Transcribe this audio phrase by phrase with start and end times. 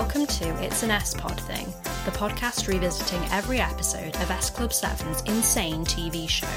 [0.00, 1.66] Welcome to It's an S Pod Thing,
[2.06, 6.48] the podcast revisiting every episode of S Club 7's insane TV show.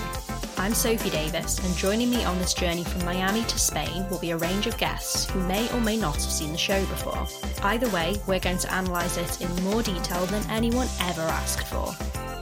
[0.58, 4.32] I'm Sophie Davis, and joining me on this journey from Miami to Spain will be
[4.32, 7.28] a range of guests who may or may not have seen the show before.
[7.64, 11.94] Either way, we're going to analyse it in more detail than anyone ever asked for.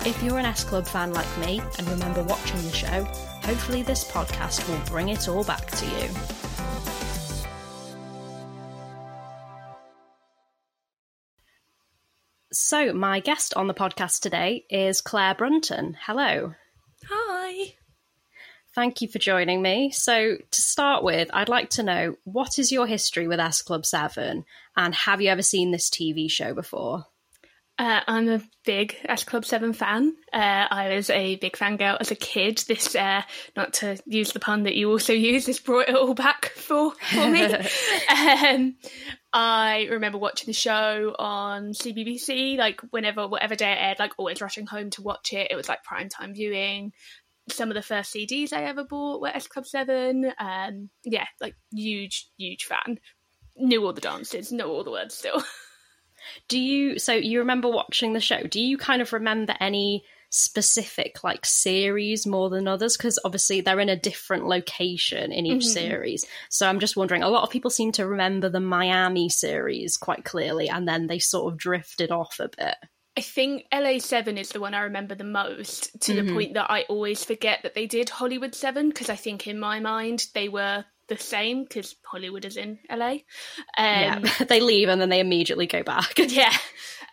[0.08, 3.06] If you're an S Club fan like me and remember watching the show,
[3.44, 6.10] hopefully this podcast will bring it all back to you.
[12.54, 15.96] So, my guest on the podcast today is Claire Brunton.
[16.02, 16.54] Hello.
[17.08, 17.76] Hi.
[18.76, 19.92] Thank you for joining me.
[19.92, 23.86] So, to start with, I'd like to know what is your history with S Club
[23.86, 24.44] 7
[24.76, 27.06] and have you ever seen this TV show before?
[27.80, 30.14] Uh, I'm a big S Club 7 fan.
[30.34, 32.58] Uh, I was a big fangirl as a kid.
[32.68, 33.22] This, uh,
[33.56, 36.92] not to use the pun that you also use, this brought it all back for,
[36.92, 37.46] for me.
[38.10, 38.76] um,
[39.34, 44.42] I remember watching the show on CBBC, like whenever, whatever day it aired, like always
[44.42, 45.48] rushing home to watch it.
[45.50, 46.92] It was like prime time viewing.
[47.50, 50.32] Some of the first CDs I ever bought were S Club 7.
[50.38, 53.00] Um, yeah, like huge, huge fan.
[53.56, 55.42] Knew all the dances, know all the words still.
[56.48, 61.24] Do you, so you remember watching the show, do you kind of remember any specific
[61.24, 65.74] like series more than others because obviously they're in a different location in each Mhm.
[65.74, 69.98] series so i'm just wondering a lot of people seem to remember the miami series
[69.98, 72.76] quite clearly and then they sort of drifted off a bit
[73.18, 76.26] I think LA7 is the one I remember the most to Mhm.
[76.28, 79.60] the point that I always forget that they did Hollywood 7 because I think in
[79.60, 83.12] my mind they were the same because Hollywood is in LA.
[83.12, 83.20] Um,
[83.78, 86.56] yeah they leave and then they immediately go back yeah.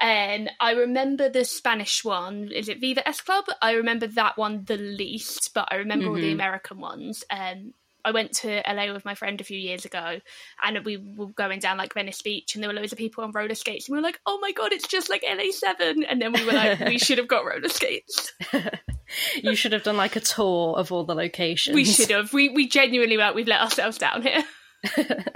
[0.01, 2.51] And I remember the Spanish one.
[2.53, 3.47] Is it Viva S Club?
[3.61, 6.35] I remember that one the least, but I remember all the Mhm.
[6.35, 7.25] American ones.
[7.31, 10.21] Um, I went to LA with my friend a few years ago,
[10.63, 13.33] and we were going down like Venice Beach, and there were loads of people on
[13.33, 16.23] roller skates, and we were like, "Oh my god, it's just like LA Seven!" And
[16.23, 18.33] then we were like, "We should have got roller skates.
[19.43, 22.33] you should have done like a tour of all the locations We should have.
[22.33, 24.45] We we genuinely like we've let ourselves down here."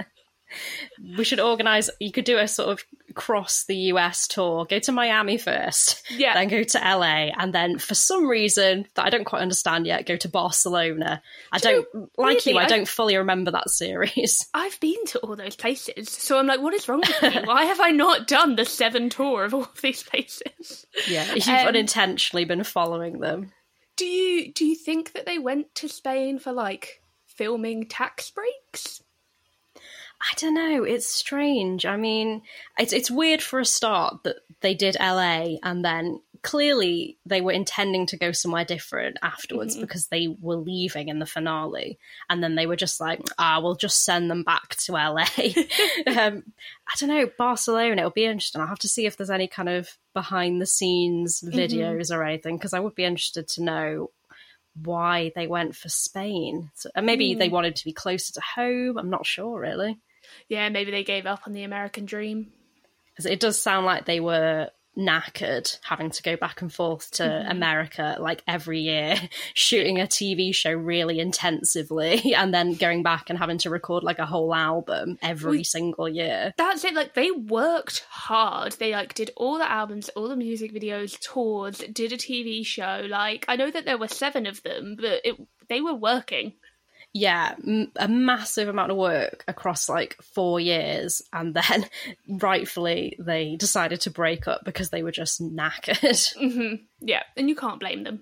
[1.17, 2.83] we should organize you could do a sort of
[3.15, 6.33] cross the us tour go to miami first Yeah.
[6.33, 7.03] then go to la
[7.37, 11.21] and then for some reason that i don't quite understand yet go to barcelona
[11.51, 15.19] i Do don't like weirdly, you i don't fully remember that series I've been to
[15.19, 17.41] all those places, so I'm like, "What is wrong with me?
[17.45, 21.47] Why have I not done the seven tour of all of these places?" yeah you've
[21.47, 23.51] Um, unintentionally been following them
[23.97, 29.02] Do you do you think that they went to Spain for like filming tax breaks?
[30.23, 30.83] I don't know.
[30.83, 31.85] It's strange.
[31.85, 32.43] I mean,
[32.79, 37.51] it's it's weird for a start that they did LA and then clearly they were
[37.53, 39.81] intending to go somewhere different afterwards Mhm.
[39.81, 41.97] because they were leaving in the finale
[42.29, 45.25] and then they were just like, ah, we'll just send them back to LA.
[46.07, 46.43] um,
[46.87, 48.01] I don't know, Barcelona.
[48.01, 48.59] It'll be interesting.
[48.61, 52.57] I'll have to see if there's any kind of behind the scenes videos or anything
[52.57, 54.11] because I would be interested to know
[54.81, 56.71] why they went for Spain.
[56.75, 57.39] So, and maybe Mm.
[57.39, 58.97] they wanted to be closer to home.
[58.97, 59.99] I'm not sure really.
[60.49, 62.51] Yeah, maybe they gave up on the American dream.
[63.25, 67.49] it does sound like they were knackered having to go back and forth to Mhm.
[67.49, 69.15] America like every year,
[69.55, 74.19] shooting a TV show really intensively, and then going back and having to record like
[74.19, 76.53] a whole album every We- single year.
[76.57, 76.93] That's it.
[76.93, 78.73] Like they worked hard.
[78.73, 83.05] They like did all the albums, all the music videos, tours, did a TV show.
[83.09, 85.35] Like I know that there were seven of them, but it
[85.69, 86.53] they were working.
[87.15, 91.85] Yeah, m- a massive amount of work across like four years, and then
[92.27, 96.33] rightfully they decided to break up because they were just knackered.
[96.37, 98.21] hmm Yeah, and you can't blame them.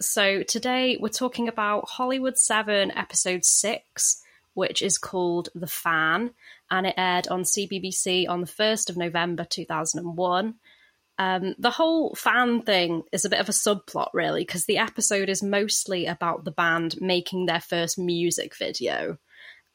[0.00, 4.22] So today we're talking about Hollywood 7 episode 6,
[4.54, 6.30] which is called The Fan,
[6.70, 10.54] and it aired on CBBC on the 1st of November 2001.
[11.18, 15.28] Um, the whole fan thing is a bit of a subplot, really, because the episode
[15.28, 19.18] is mostly about the band making their first music video.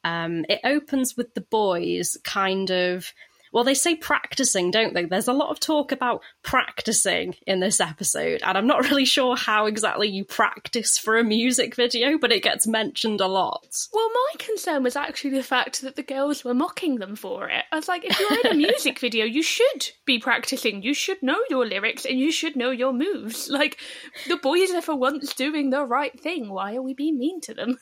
[0.04, 3.12] Um, it opens with the boys kind of
[3.54, 5.04] Well, they say practicing, don't they?
[5.04, 9.36] There's a lot of talk about practicing in this episode, and I'm not really sure
[9.36, 13.86] how exactly you practice for a music video, but it gets mentioned a lot.
[13.92, 17.64] Well, my concern was actually the fact that the girls were mocking them for it.
[17.70, 20.82] I was like, if you're in a music video, you should be practicing.
[20.82, 23.48] You should know your lyrics and you should know your moves.
[23.48, 23.78] Like,
[24.26, 26.50] the boys are for once doing the right thing.
[26.50, 27.78] Why are we being mean to them?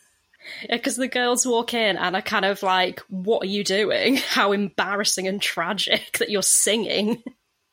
[0.69, 4.17] Because the girls walk in and are kind of like, "What are you doing?
[4.29, 7.23] How embarrassing and tragic that you're singing."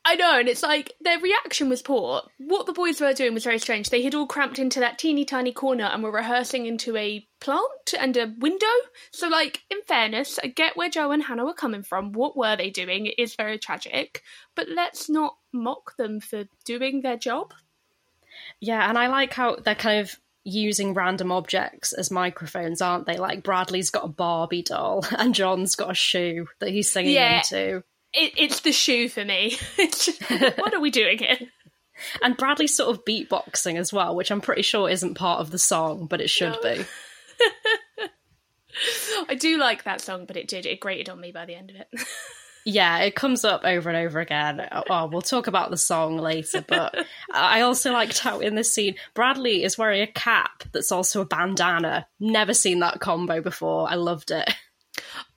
[0.05, 2.21] I know, and it's like their reaction was poor.
[2.37, 3.89] What the boys were doing was very strange.
[3.89, 7.93] They had all cramped into that teeny tiny corner and were rehearsing into a plant
[7.99, 8.65] and a window.
[9.11, 12.13] So, like, in fairness, I get where Jo and Hannah were coming from.
[12.13, 13.05] What were they doing?
[13.05, 14.23] It is very tragic.
[14.55, 17.53] But let's not mock them for doing their job.
[18.61, 20.15] Yeah, and I like how they're kind of
[20.49, 23.17] using random objects as microphones, aren't they?
[23.17, 27.37] Like Bradley's got a Barbie doll and Jon's got a shoe that he's singing yeah,
[27.37, 27.83] into.
[28.13, 29.57] It, it's the shoe for me.
[30.55, 31.37] what are we doing here?
[32.21, 35.59] And Bradley's sort of beatboxing as well, which I'm pretty sure isn't part of the
[35.59, 36.75] song, but it should no.
[36.75, 36.85] be.
[39.27, 40.65] I do like that song, but it did.
[40.65, 41.87] It grated on me by the end of it.
[42.69, 44.67] Yeah, it comes up over and over again.
[44.89, 48.95] Oh, we'll talk about the song later, but I also liked how in this scene,
[49.13, 52.07] Bradley is wearing a cap that's also a bandana.
[52.19, 53.89] Never seen that combo before.
[53.89, 54.49] I loved it.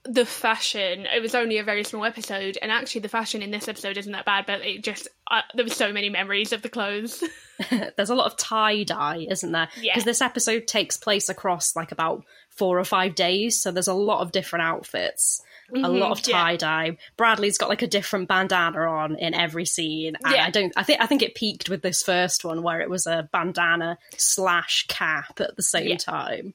[0.05, 3.69] The fashion, it was only a very small episode, and actually, the fashion in this
[3.69, 6.69] episode isn't that bad, but it just, uh, there were so many memories of the
[6.69, 7.23] clothes.
[7.97, 9.69] There's a lot of tie dye, isn't there?
[9.81, 9.93] Yeah.
[9.93, 13.95] Because this episode takes place across like about four or five days, so there's a
[13.95, 16.85] lot of different outfits mm-hmm, a lot of tie dye.
[16.85, 16.93] Yeah.
[17.17, 20.17] Bradley's got like a different bandana on in every scene.
[20.25, 20.45] And yeah.
[20.45, 20.73] I don't.
[20.77, 21.01] I think.
[21.01, 25.41] I think it peaked with this first one where it was a bandana slash cap
[25.41, 25.97] at the same yeah.
[25.97, 26.55] time.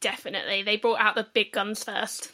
[0.00, 2.30] Definitely, they brought out the big guns first.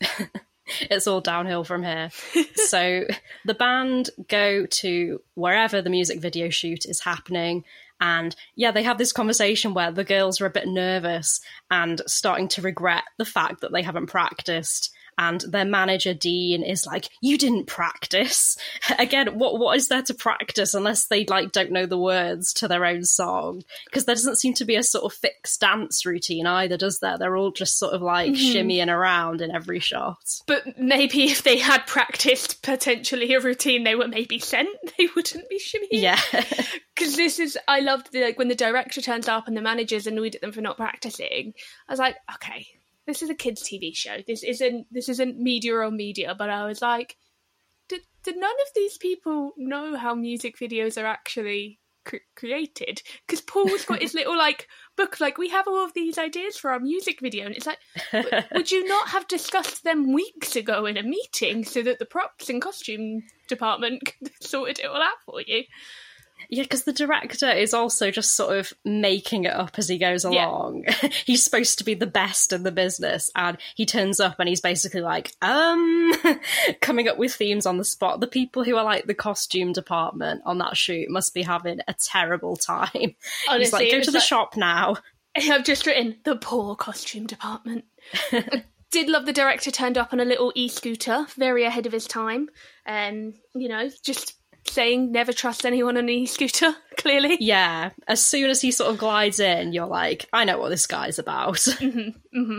[0.80, 2.10] it's all downhill from here.
[2.54, 3.04] so
[3.44, 7.64] the band go to wherever the music video shoot is happening.
[8.00, 11.40] And yeah, they have this conversation where the girls are a bit nervous
[11.70, 16.86] and starting to regret the fact that they haven't practiced and their manager Dean is
[16.86, 18.56] like, "You didn't practice."
[18.98, 22.68] Again, what what is there to practice unless they like don't know the words to
[22.68, 23.62] their own song?
[23.86, 27.18] Because there doesn't seem to be a sort of fixed dance routine either, does there?
[27.18, 28.58] They're all just sort of like mm-hmm.
[28.58, 30.18] shimmying around in every shot.
[30.46, 34.68] But maybe if they had practiced potentially a routine, they were maybe sent.
[34.98, 35.88] They wouldn't be shimmying.
[35.90, 36.20] Yeah.
[36.94, 40.06] Because this is, I loved the, like when the director turns up and the manager's
[40.06, 41.54] annoyed at them for not practicing.
[41.88, 42.66] I was like, okay,
[43.06, 44.18] this is a kids' TV show.
[44.26, 46.34] This isn't this isn't media or media.
[46.36, 47.16] But I was like,
[48.24, 53.02] did none of these people know how music videos are actually cr- created?
[53.26, 56.70] Because Paul's got his little like book, like we have all of these ideas for
[56.70, 57.78] our music video, and it's like,
[58.52, 62.48] would you not have discussed them weeks ago in a meeting so that the props
[62.48, 65.64] and costume department sorted it all out for you?
[66.48, 70.24] Yeah, because the director is also just sort of making it up as he goes
[70.24, 70.84] along.
[70.86, 71.08] Yeah.
[71.26, 74.60] he's supposed to be the best in the business, and he turns up and he's
[74.60, 76.12] basically like, um,
[76.80, 78.20] coming up with themes on the spot.
[78.20, 81.94] The people who are like the costume department on that shoot must be having a
[81.94, 83.14] terrible time.
[83.48, 84.96] Honestly, he's like, go to the like, shop now.
[85.36, 87.84] I've just written the poor costume department.
[88.90, 92.48] did love the director turned up on a little e-scooter, very ahead of his time,
[92.84, 94.34] and you know, just
[94.68, 98.98] saying never trust anyone on an e-scooter clearly yeah as soon as he sort of
[98.98, 102.58] glides in you're like i know what this guy's about mm-hmm, mm-hmm.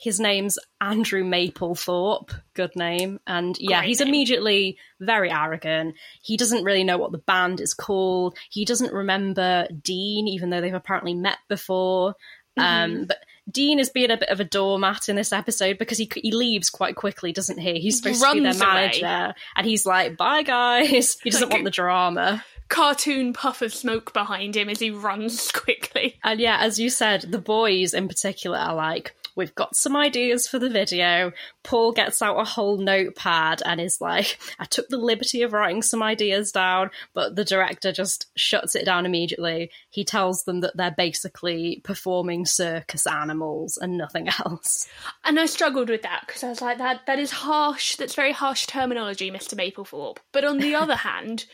[0.00, 4.08] his name's andrew mapplethorpe good name and yeah Great he's name.
[4.08, 9.66] immediately very arrogant he doesn't really know what the band is called he doesn't remember
[9.82, 12.14] dean even though they've apparently met before
[12.58, 12.62] mm-hmm.
[12.62, 13.18] um, but
[13.50, 16.68] Dean is being a bit of a doormat in this episode because he he leaves
[16.68, 17.78] quite quickly, doesn't he?
[17.80, 19.32] He's supposed to be their manager, away.
[19.56, 22.44] and he's like, "Bye, guys." He doesn't like want the drama.
[22.68, 26.18] Cartoon puff of smoke behind him as he runs quickly.
[26.24, 30.48] And yeah, as you said, the boys in particular are like, We've got some ideas
[30.48, 31.32] for the video.
[31.62, 35.82] Paul gets out a whole notepad and is like, I took the liberty of writing
[35.82, 39.70] some ideas down, but the director just shuts it down immediately.
[39.90, 44.88] He tells them that they're basically performing circus animals and nothing else.
[45.24, 47.96] And I struggled with that because I was like, that that is harsh.
[47.96, 49.54] That's very harsh terminology, Mr.
[49.54, 50.18] Mapplethorpe.
[50.32, 51.44] But on the other hand,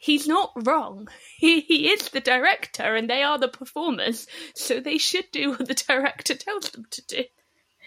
[0.00, 1.08] he's not wrong.
[1.38, 5.66] He, he is the director and they are the performers, so they should do what
[5.66, 7.24] the director tells them to do.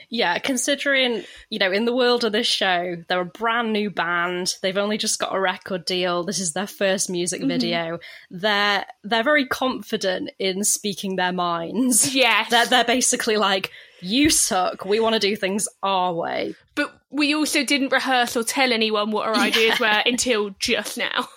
[0.09, 4.55] Yeah, considering, you know, in the world of this show, they're a brand new band.
[4.61, 6.23] They've only just got a record deal.
[6.23, 7.49] This is their first music mm-hmm.
[7.49, 7.99] video.
[8.29, 12.13] They're they're very confident in speaking their minds.
[12.23, 12.49] Yes.
[12.49, 14.85] They're they're basically like, you suck.
[14.85, 16.55] We want to do things our way.
[16.75, 19.97] But we also didn't rehearse or tell anyone what our ideas yeah.
[19.97, 21.27] were until just now.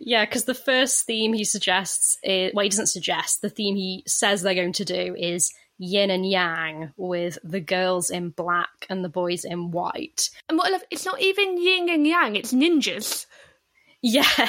[0.00, 4.04] Yeah, because the first theme he suggests, is, well, he doesn't suggest, the theme he
[4.06, 9.04] says they're going to do is yin and yang with the girls in black and
[9.04, 10.30] the boys in white.
[10.48, 13.26] And what I love, it's not even yin and yang, it's ninjas.
[14.02, 14.26] Yeah.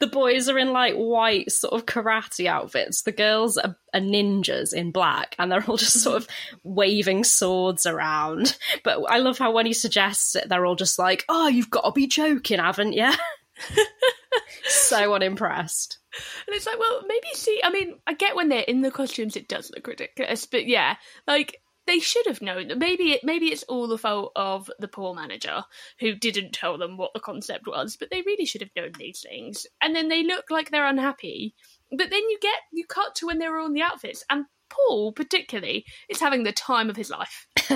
[0.00, 3.02] the boys are in like white sort of karate outfits.
[3.02, 6.28] The girls are, are, ninjas in black and they're all just sort of
[6.64, 8.58] waving swords around.
[8.82, 11.82] But I love how when he suggests it, they're all just like, oh, you've got
[11.82, 13.10] to be joking, haven't you?
[14.68, 15.98] so unimpressed.
[16.46, 17.60] And it's like, well, maybe see.
[17.62, 20.96] I mean, I get when they're in the costumes, it does look ridiculous, but yeah,
[21.26, 22.78] like they should have known.
[22.78, 25.64] Maybe it, maybe it's all the fault of the poor manager
[25.98, 29.24] who didn't tell them what the concept was, but they really should have known these
[29.26, 29.66] things.
[29.80, 31.54] And then they look like they're unhappy.
[31.90, 35.12] But then you get you cut to when they're all in the outfits, and Paul
[35.12, 37.46] particularly is having the time of his life.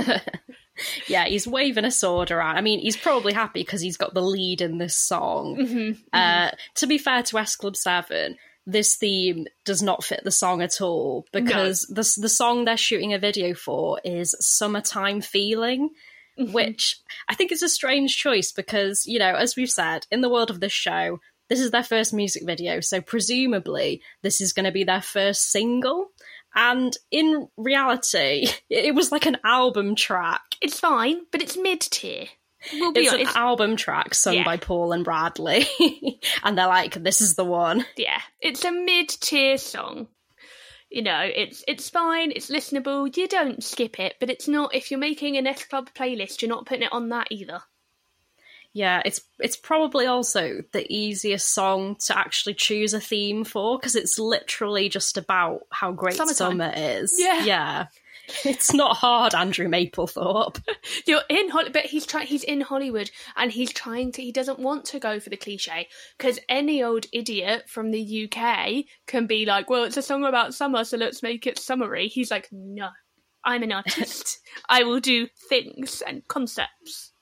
[1.06, 2.56] yeah, he's waving a sword around.
[2.56, 5.56] I mean, he's probably happy because he's got the lead in this song.
[5.56, 6.56] Mm-hmm, uh, mm-hmm.
[6.76, 8.36] To be fair to S Club 7,
[8.66, 11.94] this theme does not fit the song at all because no.
[11.96, 15.90] the, the song they're shooting a video for is Summertime Feeling.
[16.40, 16.54] Mm-hmm.
[16.54, 16.98] Which
[17.28, 20.48] I think is a strange choice because, you know, as we've said, in the world
[20.48, 21.20] of this show,
[21.52, 25.50] this is their first music video, so presumably this is going to be their first
[25.50, 26.08] single.
[26.54, 30.40] And in reality, it was like an album track.
[30.62, 32.26] It's fine, but it's mid tier.
[32.72, 33.34] We'll it's honest.
[33.34, 34.44] an album track sung yeah.
[34.44, 35.66] by Paul and Bradley.
[36.44, 37.84] and they're like, this is the one.
[37.96, 38.20] Yeah.
[38.40, 40.08] It's a mid tier song.
[40.88, 44.90] You know, it's it's fine, it's listenable, you don't skip it, but it's not if
[44.90, 47.62] you're making an S Club playlist, you're not putting it on that either.
[48.74, 53.96] Yeah, it's it's probably also the easiest song to actually choose a theme for because
[53.96, 56.34] it's literally just about how great Summertime.
[56.34, 57.14] summer is.
[57.18, 57.86] Yeah, yeah.
[58.44, 60.62] It's not hard, Andrew Mapplethorpe.
[61.06, 62.26] You're in Hollywood, but he's trying.
[62.26, 64.22] He's in Hollywood, and he's trying to.
[64.22, 68.84] He doesn't want to go for the cliche because any old idiot from the UK
[69.06, 72.30] can be like, "Well, it's a song about summer, so let's make it summery." He's
[72.30, 72.90] like, "No,
[73.44, 74.40] I'm an artist.
[74.68, 77.12] I will do things and concepts."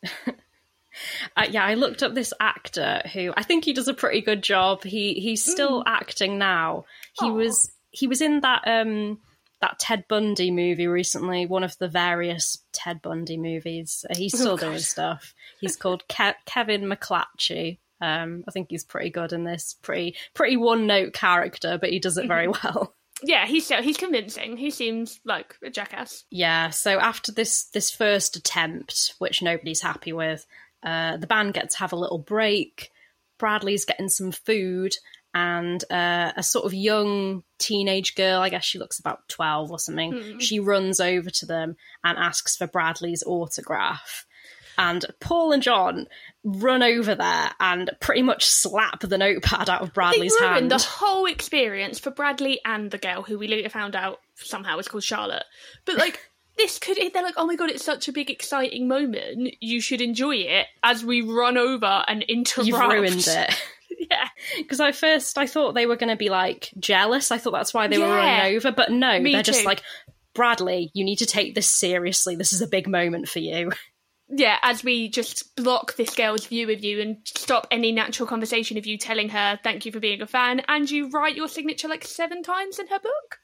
[1.37, 4.43] Uh, yeah, I looked up this actor who I think he does a pretty good
[4.43, 4.83] job.
[4.83, 5.85] He he's still mm.
[5.87, 6.85] acting now.
[7.19, 7.35] He Aww.
[7.35, 9.19] was he was in that um
[9.61, 14.05] that Ted Bundy movie recently, one of the various Ted Bundy movies.
[14.17, 15.35] He's oh, still oh, doing stuff.
[15.61, 17.79] He's called Ke- Kevin McClatchy.
[18.01, 19.77] Um, I think he's pretty good in this.
[19.83, 22.69] Pretty pretty one note character, but he does it very mm-hmm.
[22.69, 22.95] well.
[23.23, 24.57] Yeah, he's he's convincing.
[24.57, 26.25] He seems like a jackass.
[26.31, 26.71] Yeah.
[26.71, 30.47] So after this this first attempt, which nobody's happy with,
[30.83, 32.91] uh, the band gets to have a little break.
[33.39, 34.95] Bradley's getting some food,
[35.35, 39.79] and uh, a sort of young teenage girl, I guess she looks about 12 or
[39.79, 40.41] something, mm.
[40.41, 44.27] she runs over to them and asks for Bradley's autograph.
[44.79, 46.07] And Paul and Jon
[46.43, 50.71] run over there and pretty much slap the notepad out of Bradley's they ruined hand.
[50.71, 54.89] the whole experience for Bradley and the girl who we later found out somehow was
[54.89, 55.45] called Charlotte.
[55.85, 56.19] But like
[56.57, 60.03] this could they're like oh my god it's such a big exciting moment you should
[60.03, 63.63] enjoy it as we run over and interrupt you've ruined it
[64.11, 64.29] yeah
[64.59, 67.75] because I first I thought they were going to be like jealous I thought that's
[67.75, 68.09] why they yeah.
[68.09, 69.53] were running over but no Me they're too.
[69.53, 69.83] just like
[70.35, 73.73] Bradley you need to take this seriously this is a big moment for you
[74.33, 78.79] yeah, as we just block this girl's view of you and stop any natural conversation
[78.79, 81.89] of you telling her thank you for being a fan, and you write your signature
[81.89, 83.39] like seven times in her book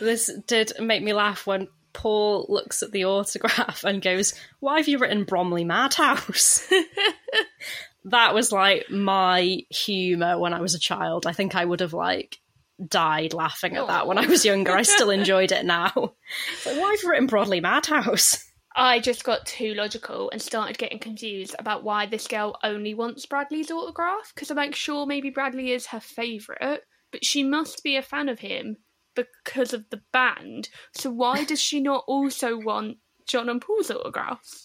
[0.00, 4.88] this did make me laugh when Paul looks at the autograph and goes, Why have
[4.88, 6.68] you written Bromley Madhouse?
[8.04, 11.26] that was like my humour when I was a child.
[11.26, 12.38] I think I would have like
[12.86, 14.72] died laughing at that when I was younger.
[14.72, 15.92] I still enjoyed it now.
[15.94, 18.44] Like, why have you written Bromley Madhouse?
[18.76, 23.24] I just got too logical and started getting confused about why this girl only wants
[23.24, 24.32] Bradley's autograph.
[24.34, 26.80] Because I'm like, sure, maybe Bradley is her favourite,
[27.12, 28.78] but she must be a fan of him
[29.14, 30.70] because of the band.
[30.96, 34.63] So why does she not also want Jon and Paul's autographs?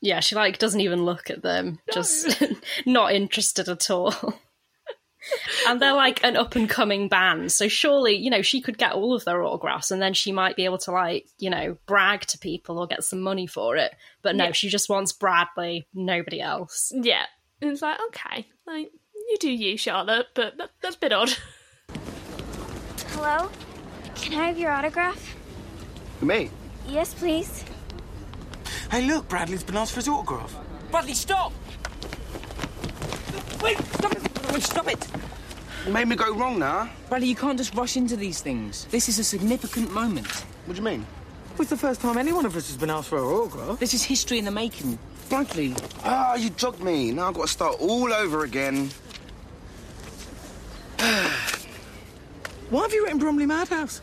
[0.00, 1.80] Yeah, she like doesn't even look at them.
[1.88, 1.94] No.
[1.94, 2.42] Just
[2.86, 4.14] not interested at all.
[5.68, 8.92] and they're like an up and coming band, so surely you know she could get
[8.92, 12.20] all of their autographs, and then she might be able to like you know brag
[12.22, 13.94] to people or get some money for it.
[14.22, 14.52] But no, yeah.
[14.52, 16.92] she just wants Bradley, nobody else.
[16.94, 17.26] Yeah,
[17.60, 18.90] and it's like okay, like
[19.28, 21.30] you do you, Charlotte, but that, that's a bit odd.
[23.08, 23.50] Hello.
[24.14, 25.36] Can I have your autograph?
[26.20, 26.50] Me?
[26.88, 27.64] Yes, please.
[28.90, 30.56] Hey, look, Bradley's been asked for his autograph.
[30.90, 31.52] Bradley, stop!
[33.62, 34.52] Wait, stop it!
[34.52, 35.06] Wait, stop it!
[35.86, 36.88] You made me go wrong now.
[37.08, 38.86] Bradley, you can't just rush into these things.
[38.86, 40.26] This is a significant moment.
[40.64, 41.06] What do you mean?
[41.58, 43.78] It's the first time any one of us has been asked for an autograph.
[43.78, 44.98] This is history in the making.
[45.28, 45.74] Bradley.
[46.04, 47.10] Ah, you jogged me.
[47.10, 48.90] Now I've got to start all over again.
[52.70, 54.00] Why have you written Bromley Madhouse?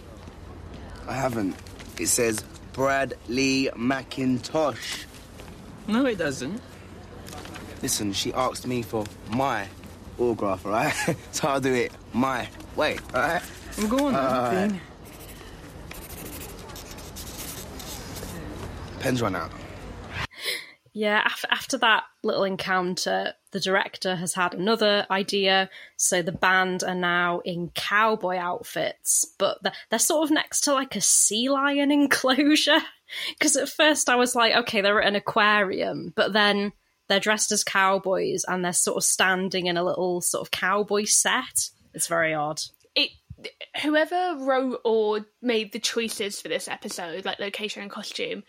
[1.07, 1.55] I haven't.
[1.97, 2.43] It says
[2.75, 5.05] Bradley McIntosh.
[5.87, 6.61] No, it doesn't.
[7.81, 9.69] Listen, she asked me for my
[10.19, 10.93] autograph, alright?
[11.31, 13.41] so I'll do it my way, alright?
[13.77, 14.69] Well, go on then, Alright.
[14.71, 14.81] Dean.
[18.99, 19.51] Pen's run out.
[20.91, 25.69] Yeah, af- after that little encounter, the director has had another idea.
[25.95, 29.59] So the band are now in cowboy outfits, but
[29.89, 32.81] they're, sort of next to like a sea lion enclosure.
[33.29, 36.73] Because at first I was like, okay, they're at an aquarium, but then
[37.07, 41.05] they're dressed as cowboys and they're sort of standing in a little sort of cowboy
[41.05, 41.69] set.
[41.93, 42.59] It's very odd.
[42.93, 43.11] it
[43.83, 48.43] whoever wrote or made the choices for this episode like location and costume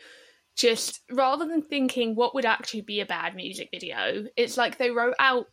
[0.56, 4.90] just rather than thinking what would actually be a bad music video it's like they
[4.90, 5.46] wrote out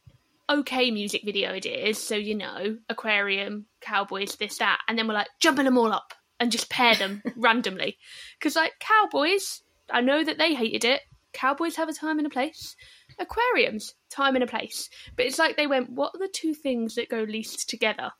[0.50, 5.28] okay music video ideas so you know aquarium cowboys this that and then we're like
[5.40, 7.98] jumping them all up and just pair them randomly.
[8.38, 11.02] Because like cowboys i know that they hated it.
[11.32, 12.76] Cowboys have a time and a place.
[13.18, 14.90] Aquariums time and a place.
[15.16, 18.12] But it's like they went what are the two things that go least together?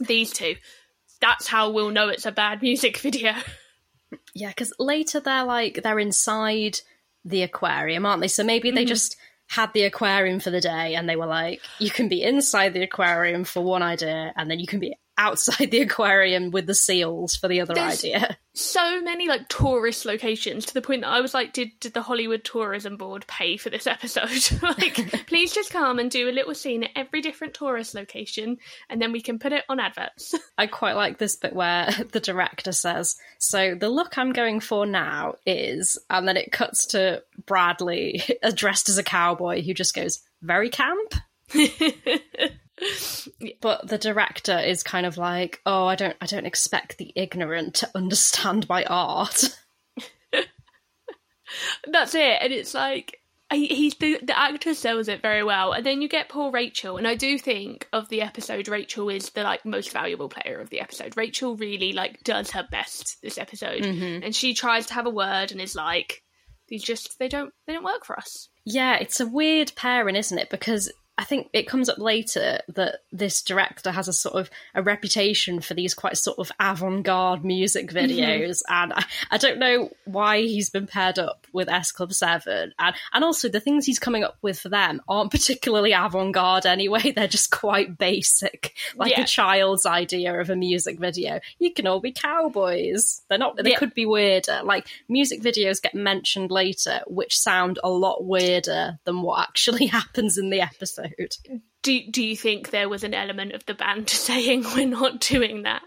[0.00, 0.56] These two.
[1.20, 3.34] That's how we'll know it's a bad music video.
[4.34, 6.80] Yeah, because later they're like they're inside
[7.24, 8.28] the aquarium, aren't they?
[8.28, 8.88] So maybe they mm-hmm.
[8.88, 9.16] just
[9.48, 12.82] had the aquarium for the day and they were like, you can be inside the
[12.82, 17.36] aquarium for one idea, and then you can be outside the aquarium with the seals
[17.36, 18.36] for the other There's- idea.
[18.54, 22.02] So many like tourist locations to the point that I was like, did did the
[22.02, 24.60] Hollywood Tourism Board pay for this episode?
[24.62, 28.58] like, please just come and do a little scene at every different tourist location,
[28.90, 30.34] and then we can put it on adverts.
[30.58, 34.84] I quite like this bit where the director says, So the look I'm going for
[34.84, 38.22] now is, and then it cuts to Bradley
[38.54, 41.14] dressed as a cowboy who just goes, Very camp.
[43.60, 47.74] But the director is kind of like, oh, I don't, I don't expect the ignorant
[47.76, 49.56] to understand my art.
[51.86, 53.20] That's it, and it's like
[53.52, 57.06] he's the the actor sells it very well, and then you get poor Rachel, and
[57.06, 60.80] I do think of the episode, Rachel is the like most valuable player of the
[60.80, 61.16] episode.
[61.16, 64.24] Rachel really like does her best this episode, mm-hmm.
[64.24, 66.22] and she tries to have a word and is like,
[66.68, 68.48] these just they don't they don't work for us.
[68.64, 70.50] Yeah, it's a weird pairing, isn't it?
[70.50, 74.82] Because I think it comes up later that this director has a sort of a
[74.82, 77.98] reputation for these quite sort of avant-garde music mm-hmm.
[77.98, 82.72] videos, and I, I don't know why he's been paired up with S Club Seven,
[82.78, 87.12] and and also the things he's coming up with for them aren't particularly avant-garde anyway.
[87.16, 89.22] They're just quite basic, like Yeah.
[89.22, 91.40] a child's idea of a music video.
[91.58, 93.20] You can all be cowboys.
[93.28, 93.56] They're not.
[93.56, 93.78] They Yeah.
[93.78, 94.62] could be weirder.
[94.64, 100.38] Like music videos get mentioned later, which sound a lot weirder than what actually happens
[100.38, 101.01] in the episode.
[101.82, 105.62] Do do you think there was an element of the band saying we're not doing
[105.62, 105.82] that?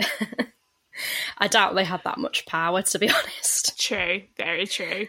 [1.38, 3.78] I doubt they had that much power, to be honest.
[3.78, 5.08] True, very true.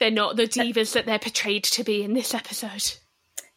[0.00, 2.94] They're not the uh, divas that they're portrayed to be in this episode.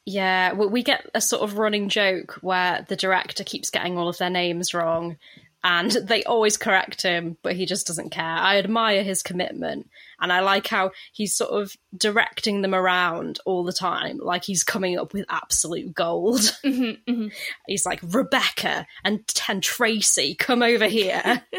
[0.05, 4.07] Yeah, we we get a sort of running joke where the director keeps getting all
[4.07, 5.17] of their names wrong,
[5.63, 8.23] and they always correct him, but he just doesn't care.
[8.23, 13.63] I admire his commitment, and I like how he's sort of directing them around all
[13.63, 16.39] the time, like he's coming up with absolute gold.
[16.71, 17.27] Mm-hmm, mm-hmm.
[17.67, 21.43] He's like Rebecca and and Tracy, come over here.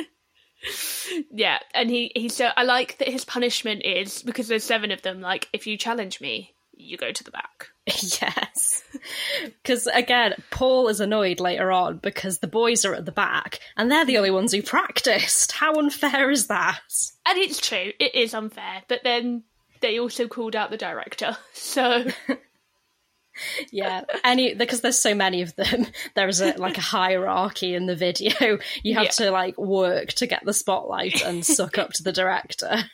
[1.33, 5.03] Yeah, and he he's so I like that his punishment is because there's seven of
[5.03, 5.21] them.
[5.21, 7.69] Like, if you challenge me, you go to the back.
[7.87, 8.83] yes,
[9.63, 13.91] because again, Paul is annoyed later on because the boys are at the back and
[13.91, 15.53] they're the only ones who practiced.
[15.53, 16.81] How unfair is that?
[17.27, 18.83] And it's true, it is unfair.
[18.89, 19.45] But then
[19.81, 22.05] they also called out the director, so
[23.73, 25.87] Yeah, any because there's so many of them.
[26.15, 28.59] There's a like a hierarchy in the video.
[28.83, 29.11] You have Yeah.
[29.11, 32.85] to like work to get the spotlight and suck up to the director.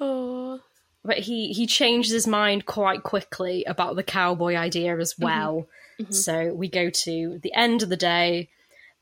[0.00, 0.60] oh,
[1.08, 5.66] But he he changes his mind quite quickly about the cowboy idea as well.
[6.10, 8.50] So we go to the end of the day.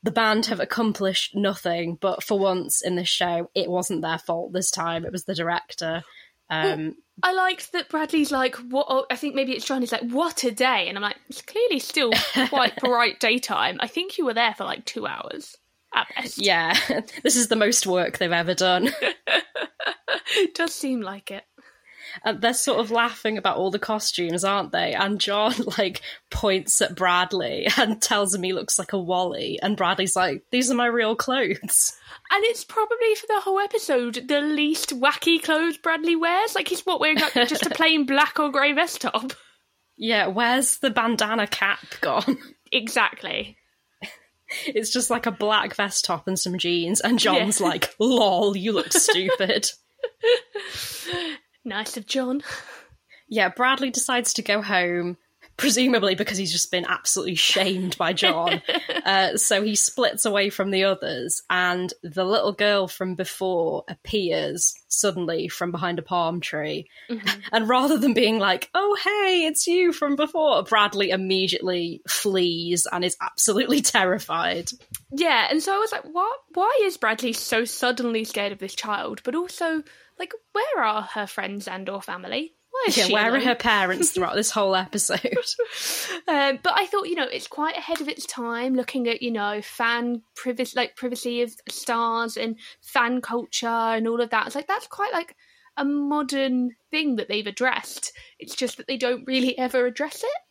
[0.03, 4.53] The band have accomplished nothing, but for once in this show, it wasn't their fault
[4.53, 5.03] this time.
[5.03, 6.05] It was the director.
[6.49, 8.85] Um, I liked that Bradley's like, what?
[8.89, 9.81] oh, I think maybe it's Jon.
[9.81, 12.11] He's like, what a day, and I'm like, it's clearly still
[12.47, 13.77] quite bright daytime.
[13.81, 15.57] I think you were there for like two hours.
[15.93, 16.37] at best.
[16.41, 16.73] Yeah,
[17.23, 18.89] this is the most work they've ever done.
[20.37, 21.43] it does seem like it.
[22.23, 24.93] And they're sort of laughing about all the costumes, aren't they?
[24.93, 29.77] And Jon like points at Bradley and tells him he looks like a Wally, and
[29.77, 31.93] Bradley's like, "These are my real clothes."
[32.29, 36.55] And it's probably for the whole episode the least wacky clothes Bradley wears.
[36.55, 39.33] Like he's what wearing like just a plain black or grey vest top.
[39.97, 42.37] Yeah, where's the bandana cap gone?
[42.69, 43.55] Exactly.
[44.65, 47.67] It's just like a black vest top and some jeans, and Jon's yeah.
[47.67, 49.71] like, "Lol, you look stupid."
[51.67, 52.41] Nice of Jon.
[53.27, 55.17] Yeah, Bradley decides to go home
[55.57, 58.61] presumably because he's just been absolutely shamed by Jon.
[59.05, 64.75] uh, so he splits away from the others, and the little girl from before appears
[64.87, 66.87] suddenly from behind a palm tree.
[67.09, 67.39] Mm-hmm.
[67.51, 73.03] And rather than being like, oh, hey, it's you from before, Bradley immediately flees and
[73.03, 74.69] is absolutely terrified.
[75.11, 76.39] Yeah, and so I was like, what?
[76.53, 79.21] Why is Bradley so suddenly scared of this child?
[79.23, 79.83] But also,
[80.19, 82.53] like, where are her friends and or family?
[82.89, 85.19] yeah, where are her parents throughout this whole episode?
[86.27, 89.31] um, but I thought, you know, it's quite ahead of its time, looking at you
[89.31, 94.47] know fan privacy, like privacy of stars and fan culture and all of that.
[94.47, 95.35] It's like that's quite like
[95.75, 98.11] a modern thing that they've addressed.
[98.39, 100.41] It's just that they don't really ever address it.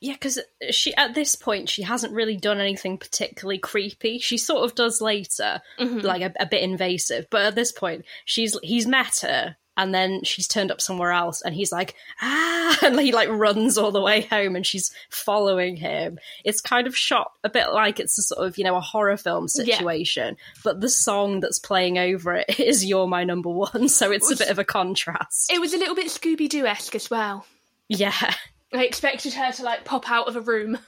[0.00, 0.38] Yeah, because
[0.70, 4.18] she at this point she hasn't really done anything particularly creepy.
[4.18, 5.98] She sort of does later, mm-hmm.
[5.98, 10.22] like a, a, bit invasive, but at this point she's he's met her and then
[10.24, 14.00] she's turned up somewhere else and he's like ah and he like runs all the
[14.00, 18.22] way home and she's following him it's kind of shot a bit like it's a
[18.22, 20.60] sort of you know a horror film situation yeah.
[20.64, 24.32] but the song that's playing over it is you're my number one so it's it
[24.32, 27.46] was, a bit of a contrast it was a little bit scooby-doo-esque as well
[27.88, 28.34] yeah
[28.72, 30.78] i expected her to like pop out of a room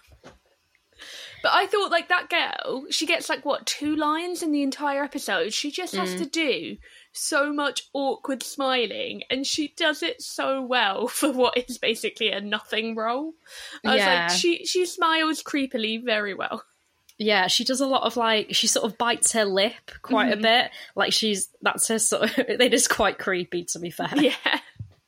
[1.43, 5.03] but I thought, like, that girl, she gets, like, what, two lines in the entire
[5.03, 5.53] episode?
[5.53, 6.19] She just has mm.
[6.19, 6.77] to do
[7.13, 12.41] so much awkward smiling, and she does it so well for what is basically a
[12.41, 13.35] nothing role.
[13.85, 14.25] I yeah.
[14.25, 16.63] was like, she, she smiles creepily very well.
[17.19, 20.41] Yeah, she does a lot of like she sort of bites her lip quite mm-hmm.
[20.41, 20.71] a bit.
[20.97, 24.11] Like she's that's her sort of it is quite creepy to be fair.
[24.17, 24.33] Yeah.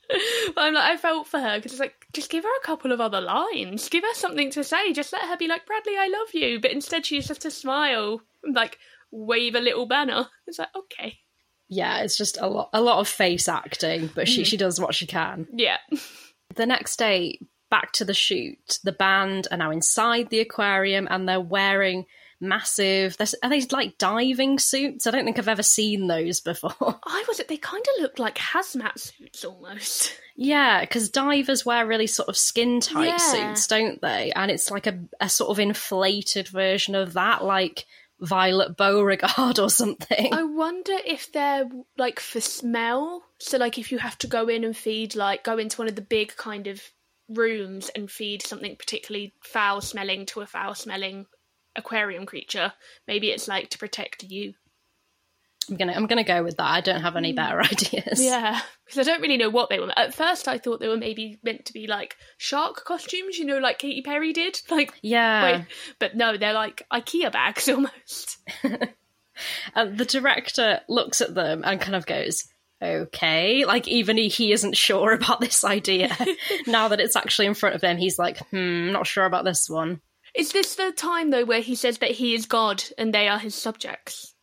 [0.09, 2.93] But I'm like, I felt for her because it's like, just give her a couple
[2.93, 6.09] of other lines, give her something to say, just let her be like, Bradley, I
[6.09, 6.61] love you.
[6.61, 8.79] But instead, she just has to smile, and, like
[9.11, 10.27] wave a little banner.
[10.47, 11.19] It's like, okay.
[11.69, 14.47] Yeah, it's just a lot, a lot of face acting, but she mm.
[14.47, 15.47] she does what she can.
[15.53, 15.79] Yeah.
[16.57, 18.79] The next day, back to the shoot.
[18.85, 22.05] The band are now inside the aquarium, and they're wearing
[22.41, 23.17] massive.
[23.43, 25.07] Are they like diving suits?
[25.07, 26.75] I don't think I've ever seen those before.
[27.07, 27.49] I was it.
[27.49, 30.19] They kind of look like hazmat suits almost.
[30.37, 33.17] Yeah, because divers wear really sort of skin tight yeah.
[33.17, 34.33] suits, don't they?
[34.35, 37.87] And it's like a, a sort of inflated version of that, like
[38.21, 40.33] Violet Beauregarde or something.
[40.33, 41.69] I wonder if they're
[41.99, 43.23] like for smell.
[43.39, 45.97] So, like, if you have to go in and feed, like, go into one of
[45.97, 46.83] the big kind of
[47.29, 51.27] rooms and feed something particularly foul smelling to a foul smelling
[51.77, 52.73] aquarium creature.
[53.07, 54.55] Maybe it's like to protect you.
[55.71, 56.67] I'm gonna I'm gonna go with that.
[56.71, 58.23] I don't have any better ideas.
[58.23, 59.93] Yeah, because I don't really know what they were.
[59.97, 63.59] At first, I thought they were maybe meant to be like shark costumes, you know,
[63.59, 64.61] like Katy Perry did.
[64.71, 65.67] Like yeah, wait,
[65.99, 68.39] but no, they're like IKEA bags almost.
[69.75, 72.45] and the director looks at them and kind of goes,
[72.83, 76.15] "Okay." Like even he, he isn't sure about this idea.
[76.67, 79.71] now that it's actually in front of him, he's like, "Hmm, not sure about this
[79.71, 80.01] one."
[80.35, 83.39] Is this the time though where he says that he is God and they are
[83.39, 84.35] his subjects?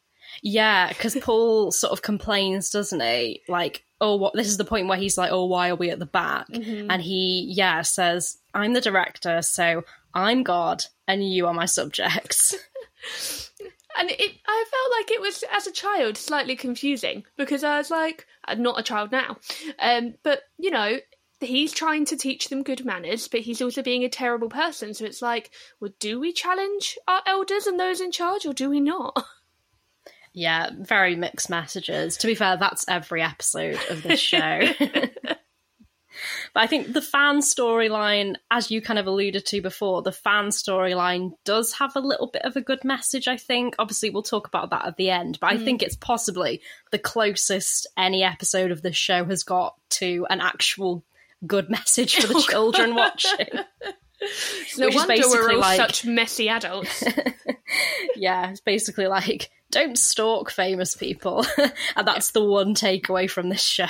[0.41, 3.41] Yeah, because Paul sort of complains, doesn't he?
[3.47, 4.33] Like, oh, what?
[4.33, 6.47] This is the point where he's like, oh, why are we at the back?
[6.47, 6.89] Mm-hmm.
[6.89, 12.53] And he, yeah, says, I'm the director, so I'm God, and you are my subjects.
[13.97, 17.91] and it, I felt like it was, as a child, slightly confusing because I was
[17.91, 19.37] like, I'm not a child now,
[19.79, 20.97] um, but you know,
[21.47, 24.93] he's trying to teach them good manners, but he's also being a terrible person.
[24.93, 28.69] So it's like, well, do we challenge our elders and those in charge, or do
[28.69, 29.23] we not?
[30.33, 32.17] Yeah, very mixed messages.
[32.17, 34.61] To be fair, that's every episode of this show.
[34.79, 35.35] but
[36.55, 41.31] I think the fan storyline, as you kind of alluded to before, the fan storyline
[41.43, 43.75] does have a little bit of a good message, I think.
[43.77, 45.55] Obviously, we'll talk about that at the end, but mm.
[45.55, 50.39] I think it's possibly the closest any episode of this show has got to an
[50.39, 51.03] actual
[51.45, 53.47] good message for the oh, children watching.
[54.77, 55.77] no wonder we're all like...
[55.77, 57.03] such messy adults.
[58.15, 61.45] yeah, it's basically like don't stalk famous people,
[61.95, 63.85] and that's the one takeaway from this show.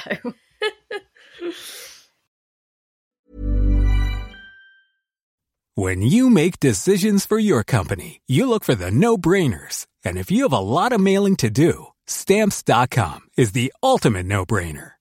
[5.75, 9.87] When you make decisions for your company, you look for the no brainers.
[10.03, 14.45] And if you have a lot of mailing to do, stamps.com is the ultimate no
[14.45, 14.91] brainer.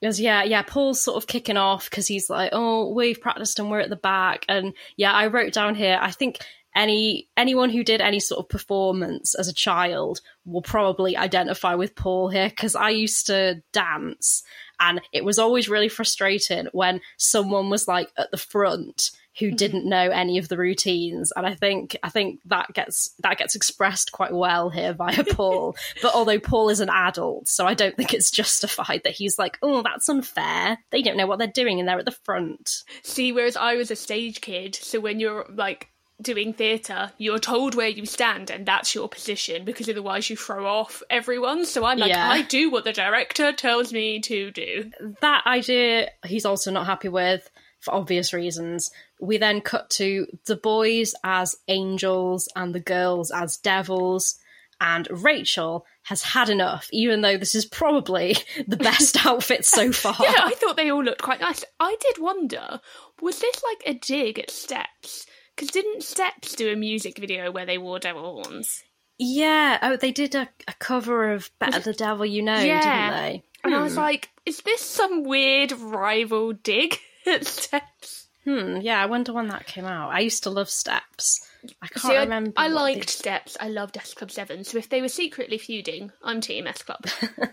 [0.00, 3.70] Because yeah, yeah, Paul's sort of kicking off because he's like, "Oh, we've practiced and
[3.70, 5.98] we're at the back." And yeah, I wrote down here.
[6.00, 6.38] I think
[6.76, 11.96] any anyone who did any sort of performance as a child will probably identify with
[11.96, 14.44] Paul here because I used to dance
[14.78, 19.56] and it was always really frustrating when someone was like at the front who mm-hmm.
[19.56, 23.54] didn't know any of the routines and i think i think that gets that gets
[23.54, 27.96] expressed quite well here via paul but although paul is an adult so i don't
[27.96, 31.78] think it's justified that he's like oh that's unfair they don't know what they're doing
[31.78, 35.46] and they're at the front see whereas i was a stage kid so when you're
[35.54, 40.36] like doing theatre, you're told where you stand and that's your position because otherwise you
[40.36, 41.64] throw off everyone.
[41.64, 42.28] So I'm like, yeah.
[42.28, 44.90] I do what the director tells me to do.
[45.20, 47.48] That idea he's also not happy with
[47.80, 48.90] for obvious reasons.
[49.20, 54.38] We then cut to the boys as angels and the girls as devils.
[54.80, 58.36] And Rachel has had enough, even though this is probably
[58.66, 60.16] the best outfit so far.
[60.20, 61.64] Yeah, I thought they all looked quite nice.
[61.80, 62.80] I did wonder,
[63.20, 65.26] was this like a dig at Steps?
[65.54, 68.84] Because didn't Steps do a music video where they wore devil horns?
[69.18, 69.78] Yeah.
[69.82, 73.10] Oh, they did a, a cover of Better the Devil You Know, yeah.
[73.10, 73.42] didn't they?
[73.64, 73.80] And hmm.
[73.80, 74.00] I was hmm.
[74.00, 76.98] like, is this some weird rival dig
[77.42, 78.28] Steps?
[78.44, 80.10] Hmm, yeah, I wonder when that came out.
[80.10, 81.40] I used to love Steps.
[81.82, 82.52] I can't See, remember.
[82.56, 83.56] I, liked Steps.
[83.60, 84.64] I loved S Club 7.
[84.64, 87.04] So if they were secretly feuding, I'm Team S Club.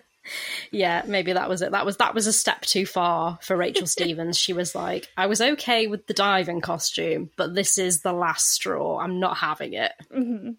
[0.72, 1.72] yeah, maybe that was it.
[1.72, 4.38] That was that was a step too far for Rachel Stevens.
[4.38, 8.52] She was like, I was okay with the diving costume, but this is the last
[8.52, 9.00] straw.
[9.00, 9.92] I'm not having it.
[10.16, 10.52] Mm-hmm.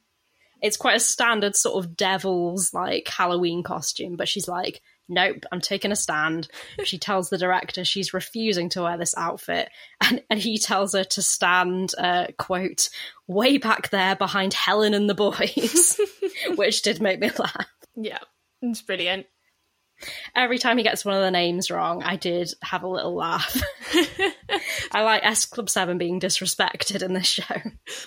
[0.62, 5.61] It's quite a standard sort of devil's like Halloween costume, but she's like, nope, I'm
[5.61, 6.49] taking a stand.
[6.85, 11.05] She tells the director she's refusing to wear this outfit, and, and he tells her
[11.05, 12.88] to stand, uh, quote,
[13.27, 16.01] way back there behind Helen and the boys,
[16.57, 17.66] which did make me laugh.
[17.95, 18.19] Yeah,
[18.62, 19.27] it's brilliant.
[20.35, 23.59] Every time he gets one of the names wrong, I did have a little laugh.
[24.92, 27.57] I like S Club 7 being disrespected in this show.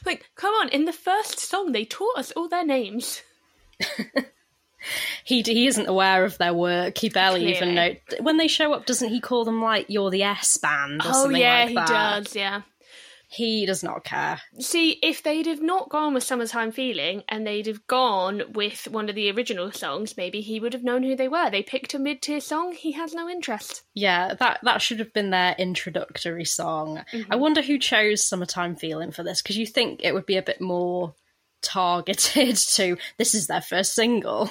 [0.06, 3.24] Like, come on, in the first song, they taught us all their names.
[5.24, 6.98] he he isn't aware of their work.
[6.98, 7.56] He barely Clearly.
[7.56, 8.86] even know when they show up.
[8.86, 11.02] Doesn't he call them like "You're the S band"?
[11.02, 12.36] Or oh yeah, like he does.
[12.36, 12.62] Yeah,
[13.32, 14.42] he does not care.
[14.60, 19.08] See, if they'd have not gone with Summertime Feeling and they'd have gone with one
[19.08, 21.52] of the original songs, maybe he would have known who they were.
[21.52, 23.84] They picked a mid tier song, he has no interest.
[23.94, 27.04] Yeah, that that should have been their introductory song.
[27.14, 27.32] Mm-hmm.
[27.32, 30.42] I wonder who chose Summertime Feeling for this, because you think it would be a
[30.42, 31.14] bit more
[31.62, 34.50] targeted to this is their first single.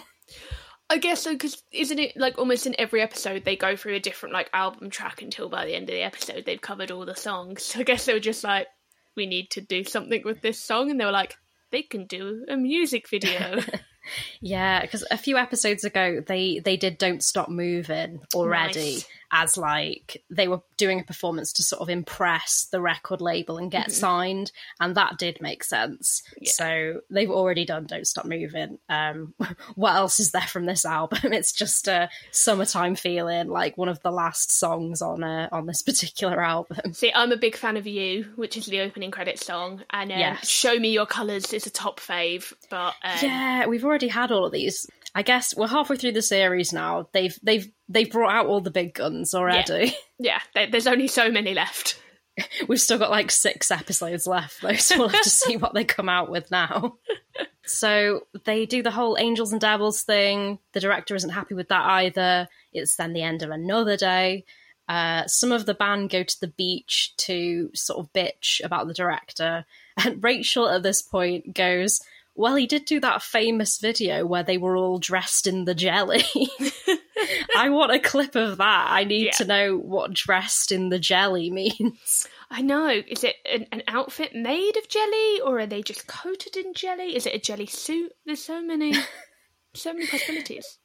[0.90, 4.00] I guess so because isn't it like almost in every episode they go through a
[4.00, 7.14] different like album track until by the end of the episode they've covered all the
[7.14, 7.62] songs.
[7.62, 8.68] So I guess they were just like,
[9.14, 11.36] we need to do something with this song, and they were like,
[11.70, 13.60] they can do a music video.
[14.40, 18.94] yeah, because a few episodes ago they they did "Don't Stop Moving" already.
[18.94, 23.58] Nice as like they were doing a performance to sort of impress the record label
[23.58, 23.92] and get mm-hmm.
[23.92, 26.50] signed and that did make sense yeah.
[26.50, 29.34] so they've already done don't stop moving um
[29.74, 34.00] what else is there from this album it's just a summertime feeling like one of
[34.02, 37.86] the last songs on uh, on this particular album see i'm a big fan of
[37.86, 40.48] you which is the opening credit song and um, yes.
[40.48, 43.18] show me your colors is a top fave but um...
[43.22, 44.88] yeah we've already had all of these
[45.18, 47.08] I guess we're halfway through the series now.
[47.10, 49.92] They've they've they've brought out all the big guns already.
[50.20, 52.00] Yeah, yeah there's only so many left.
[52.68, 55.82] We've still got like six episodes left though, so we'll have to see what they
[55.82, 56.98] come out with now.
[57.66, 60.60] so they do the whole angels and devils thing.
[60.72, 62.46] The director isn't happy with that either.
[62.72, 64.44] It's then the end of another day.
[64.88, 68.94] Uh, some of the band go to the beach to sort of bitch about the
[68.94, 69.64] director,
[69.96, 72.00] and Rachel at this point goes,
[72.38, 76.22] well, he did do that famous video where they were all dressed in the jelly.
[77.56, 78.86] I want a clip of that.
[78.90, 79.32] I need Yeah.
[79.32, 82.28] to know what dressed in the jelly means.
[82.48, 82.88] I know.
[82.88, 87.16] Is it an, an outfit made of jelly, or are they just coated in jelly?
[87.16, 88.12] Is it a jelly suit?
[88.24, 88.94] There's so many,
[89.74, 90.78] so many possibilities.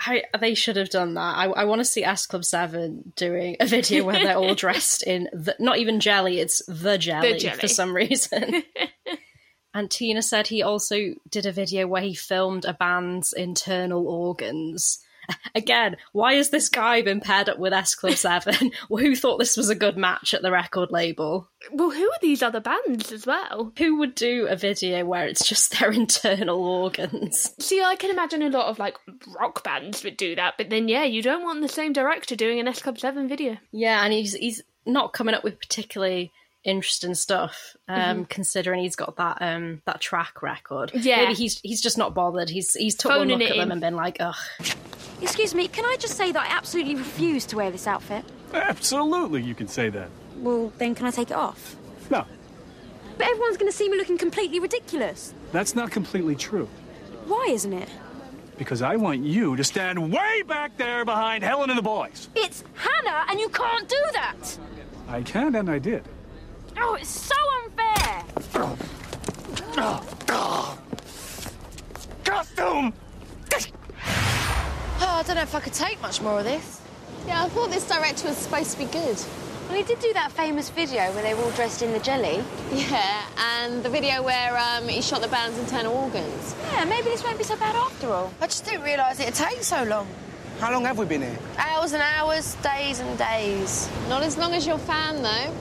[0.00, 1.20] I, they should have done that.
[1.36, 5.04] I, I want to see S Club 7 doing a video where they're all dressed
[5.04, 7.58] in the, not even jelly, it's the jelly, jelly.
[7.58, 8.64] for some reason.
[9.78, 14.98] And Tina said he also did a video where he filmed a band's internal organs.
[15.54, 18.72] Again, why has this guy been paired up with S Club 7?
[18.88, 21.48] Who thought this was a good match at the record label?
[21.70, 23.72] Well, who are these other bands as well?
[23.78, 27.54] Who would do a video where it's just their internal organs?
[27.60, 28.96] See, I can imagine a lot of like
[29.38, 32.58] rock bands would do that, but then yeah, you don't want the same director doing
[32.58, 33.58] an S Club Seven video.
[33.70, 36.32] Yeah, and he's he's not coming up with particularly
[36.64, 40.90] interesting stuff, um, considering he's got that um that track record.
[40.90, 41.06] Mm-hmm.
[41.06, 41.16] Yeah.
[41.18, 42.50] maybe he's he's just not bothered.
[42.50, 44.34] He's he's took one look it at them and been like, ugh.
[45.20, 48.24] Excuse me, can I just say that I absolutely refuse to wear this outfit?
[48.54, 50.08] Absolutely, you can say that.
[50.36, 51.74] Well, then can I take it off?
[52.10, 52.24] No,
[53.16, 55.34] But everyone's going to see me looking completely ridiculous.
[55.52, 56.68] that's not completely true.
[57.26, 57.88] Why isn't it?
[58.56, 62.28] Because I want you to stand way back there behind Helen and the boys.
[62.36, 64.58] It's Hannah, and you can't do that!
[65.08, 66.04] I can and I did.
[66.80, 68.24] Oh, it's so unfair!
[72.24, 72.92] Costume!
[75.00, 76.80] Oh, I don't know if I could take much more of this.
[77.26, 79.16] Yeah, I thought this director was supposed to be good.
[79.68, 82.42] Well, he did do that famous video where they were all dressed in the jelly.
[82.72, 86.54] Yeah, and the video where um, he shot the band's internal organs.
[86.72, 88.32] Yeah, maybe this won't be so bad after all.
[88.40, 90.06] I just didn't realise it'd take so long.
[90.58, 91.38] How long have we been here?
[91.58, 93.88] Hours and hours, days and days.
[94.08, 95.52] Not as long as your fan, though.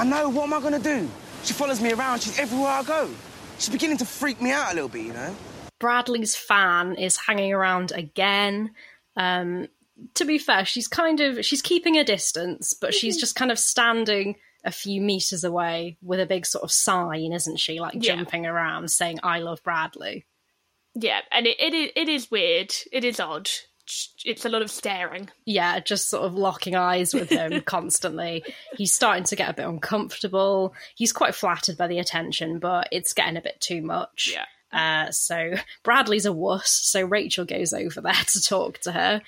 [0.00, 1.06] I know, what am I gonna do?
[1.44, 3.10] She follows me around, she's everywhere I go.
[3.58, 5.36] She's beginning to freak me out a little bit, you know?
[5.78, 8.70] Bradley's fan is hanging around again.
[9.14, 9.68] Um,
[10.14, 13.58] to be fair, she's kind of she's keeping a distance, but she's just kind of
[13.58, 17.78] standing a few meters away with a big sort of sign, isn't she?
[17.78, 18.16] Like Yeah.
[18.16, 20.24] jumping around saying "I love Bradley."
[20.94, 22.72] Yeah, and it, it is it is weird.
[22.90, 23.50] It is odd.
[24.24, 25.30] It's a lot of staring.
[25.44, 28.44] yeah, just sort of locking eyes with him constantly.
[28.76, 30.74] He's starting to get a bit uncomfortable.
[30.94, 34.34] He's quite flattered by the attention, but it's getting a bit too much.
[34.34, 34.44] Yeah.
[34.72, 39.20] Uh, so Bradley's a wuss, so Rachel goes over there to talk to her.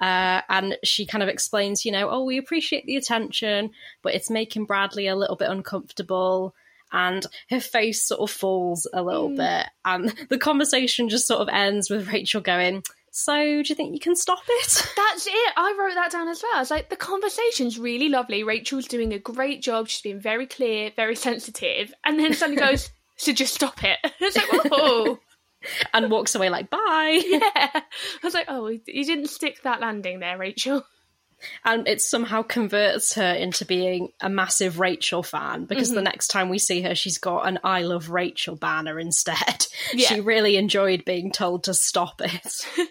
[0.00, 3.70] Uh, and she kind of explains, you know, oh, we appreciate the attention,
[4.02, 6.54] but it's making Bradley a little bit uncomfortable.
[6.92, 9.66] And her face sort of falls a little bit.
[9.84, 14.00] And the conversation just sort of ends with Rachel going, So, do you think you
[14.00, 14.92] can stop it?
[14.96, 15.52] That's it.
[15.56, 16.56] I wrote that down as well.
[16.56, 18.42] I was like, the conversation's really lovely.
[18.42, 19.88] Rachel's doing a great job.
[19.88, 24.36] She's being very clear, very sensitive, and then suddenly goes, "So just stop it." It's
[24.36, 25.18] like, oh,
[25.92, 27.40] and walks away like bye yeah.
[27.42, 27.82] I
[28.22, 30.84] was like, oh, you didn't stick that landing there, Rachel.
[31.64, 35.96] And it somehow converts her into being a massive rachel fan because Mm-hmm.
[35.96, 40.08] the next time we see her she's got an i love rachel banner instead Yeah.
[40.08, 42.66] she really enjoyed being told to stop it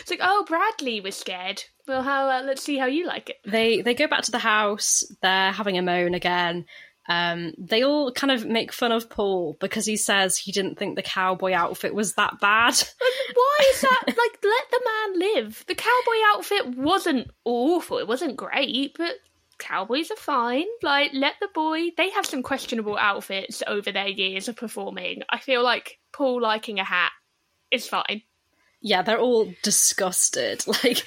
[0.00, 1.62] It's like, oh, Bradley was scared.
[1.86, 2.28] Well, how?
[2.28, 3.36] Uh, let's see how you like it.
[3.44, 6.64] they they go back to the house they're having a moan again
[7.08, 10.94] um, they all kind of make fun of Paul because he says he didn't think
[10.96, 12.74] the cowboy outfit was that bad.
[13.34, 14.02] Why is that?
[14.06, 15.64] Like, let the man live.
[15.66, 17.98] The cowboy outfit wasn't awful.
[17.98, 19.14] It wasn't great, but
[19.58, 20.66] cowboys are fine.
[20.82, 21.90] Like, let the boy.
[21.96, 25.22] They have some questionable outfits over their years of performing.
[25.28, 27.10] I feel like Paul liking a hat
[27.72, 28.22] is fine.
[28.80, 30.64] yeah, they're all disgusted.
[30.84, 31.04] Like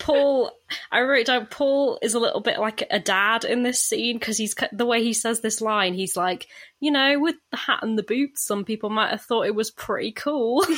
[0.00, 0.50] Paul,
[0.90, 4.36] I wrote down Paul is a little bit like a dad in this scene because
[4.36, 5.94] he's the way he says this line.
[5.94, 6.46] He's like,
[6.80, 9.70] you know, with the hat and the boots, some people might have thought it was
[9.70, 10.64] pretty cool.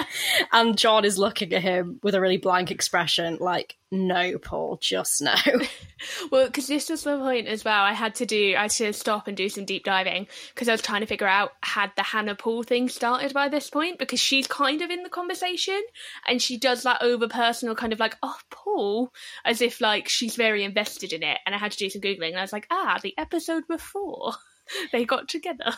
[0.52, 5.22] and Jon is looking at him with a really blank expression, like, no, Paul, just
[5.22, 5.34] no.
[6.32, 7.84] Well, because this was the point as well.
[7.84, 10.72] I had to do, I had to stop and do some deep diving because I
[10.72, 14.18] was trying to figure out had the Hannah Paul thing started by this point because
[14.18, 15.80] she's kind of in the conversation
[16.26, 19.12] and she does that over personal kind of like, oh, Paul,
[19.44, 21.38] as if like she's very invested in it.
[21.46, 24.32] And I had to do some Googling and I was like, ah, the episode before
[24.92, 25.72] they got together.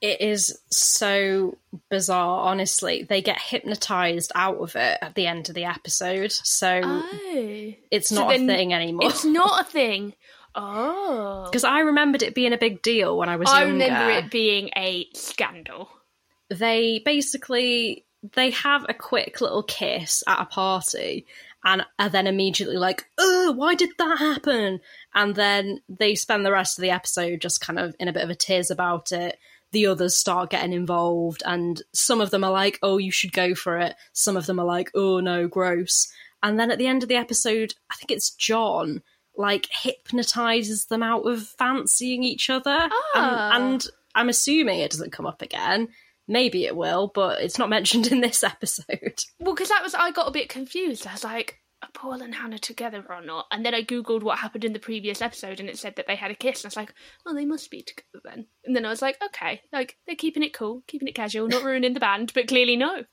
[0.00, 1.56] it is so
[1.90, 3.02] bizarre, honestly.
[3.08, 6.30] They get hypnotized out of it at the end of the episode.
[6.32, 7.72] So Oh.
[7.90, 9.08] it's So not a thing anymore.
[9.10, 10.14] It's not a thing.
[10.54, 11.44] Oh.
[11.44, 13.62] Because I remembered it being a big deal when I was younger.
[13.64, 13.84] I younger.
[13.84, 15.88] remember it being a scandal.
[16.50, 21.26] they basically they have a quick little kiss at a party
[21.68, 24.80] and are then immediately like oh why did that happen
[25.14, 28.24] and then they spend the rest of the episode just kind of in a bit
[28.24, 29.38] of a tears about it
[29.70, 33.54] the others start getting involved, and some of them are like, "Oh, you should go
[33.54, 36.08] for it." Some of them are like, "Oh no, gross."
[36.42, 39.02] And then at the end of the episode, I think it's Jon
[39.36, 43.56] like hypnotizes them out of fancying each other, Ah.
[43.56, 45.88] and, and I'm assuming it doesn't come up again.
[46.28, 49.18] Maybe it will, but it's not mentioned in this episode.
[49.40, 51.06] Well, because that was I got a bit confused.
[51.06, 53.46] I was like, are Paul and Hannah together or not?
[53.50, 56.16] And then I googled what happened in the previous episode, and it said that they
[56.16, 56.62] had a kiss.
[56.62, 56.92] And I was like,
[57.24, 58.46] oh, they must be together then.
[58.64, 61.62] And then I was like, okay, like they're keeping it cool, keeping it casual, not
[61.62, 63.04] ruining the band, but clearly no.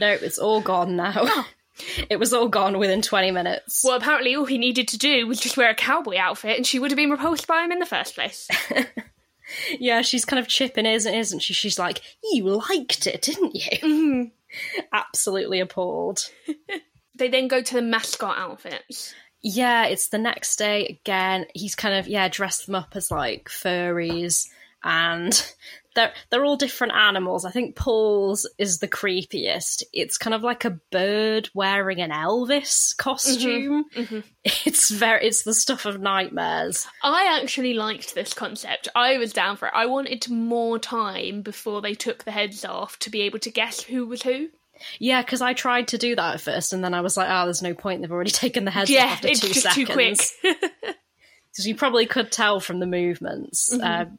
[0.00, 1.12] No, it's all gone now.
[1.16, 1.48] Oh.
[2.10, 3.82] it was all gone within 20 minutes.
[3.84, 6.78] Well, apparently all he needed to do was just wear a cowboy outfit, and she
[6.78, 8.48] would have been repulsed by him in the first place.
[9.78, 11.52] Yeah, she's kind of chipping, isn't isn't she?
[11.54, 14.80] She's like, "You liked it, didn't you?" Mm-hmm.
[14.92, 16.20] Absolutely appalled.
[17.18, 19.14] they then go to the mascot outfits.
[19.42, 21.46] Yeah, it's the next day again.
[21.54, 24.48] He's kind of yeah dressed them up as like furries,
[24.84, 25.52] and
[25.94, 27.44] they're they're all different animals.
[27.44, 29.82] I think Paul's is the creepiest.
[29.92, 33.84] It's kind of like a bird wearing an Elvis costume.
[34.44, 36.86] It's very it's the stuff of nightmares.
[37.02, 38.88] I actually liked this concept.
[38.94, 39.74] I was down for it.
[39.74, 43.80] I wanted more time before they took the heads off to be able to guess
[43.82, 44.48] who was who.
[44.98, 47.44] Yeah, because I tried to do that at first, and then I was like, "Oh,
[47.44, 48.00] there's no point.
[48.02, 50.18] They've already taken the heads off yeah, after it's two just seconds." too quick.
[51.50, 53.72] because you probably could tell from the movements.
[53.72, 53.84] Mhm.
[54.02, 54.18] Um,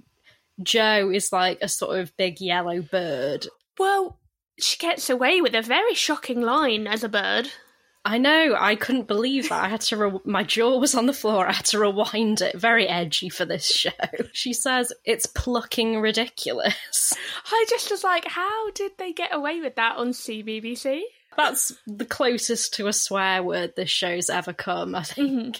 [0.61, 3.47] Jo is like a sort of big yellow bird.
[3.79, 4.19] well,
[4.59, 7.49] she gets away with a very shocking line as a bird.
[8.05, 8.55] I know.
[8.59, 9.63] I couldn't believe that.
[9.63, 9.97] I had to.
[9.97, 11.47] Re- my jaw was on the floor.
[11.47, 12.55] I had to rewind it.
[12.55, 13.91] Very edgy for this show.
[14.33, 17.13] She says it's plucking ridiculous.
[17.51, 21.01] I just was like, how did they get away with that on CBBC?
[21.37, 24.95] That's the closest to a swear word this show's ever come.
[24.95, 25.51] I think mm-hmm.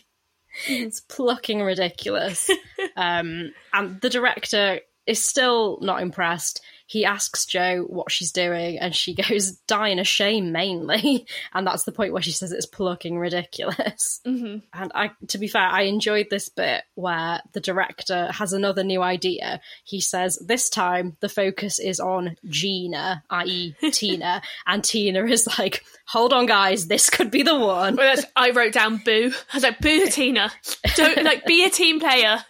[0.68, 2.49] It's plucking ridiculous.
[2.95, 6.62] um, and the director is still not impressed.
[6.94, 11.26] He asks Jo what she's doing, and she goes, "Dying of shame, mainly."
[11.56, 14.22] And that's the point where she says it's plucking ridiculous.
[14.26, 14.60] Mm-hmm.
[14.74, 19.02] And I, to be fair, I enjoyed this bit where the director has another new
[19.02, 19.62] idea.
[19.84, 25.84] He says this time the focus is on Gina, i.e., Tina, and Tina is like,
[26.08, 29.32] "Hold on, guys, this could be the one." Well, that's, I wrote down boo.
[29.52, 30.52] I was like, boo, Tina.
[30.96, 32.44] Don't like be a team player.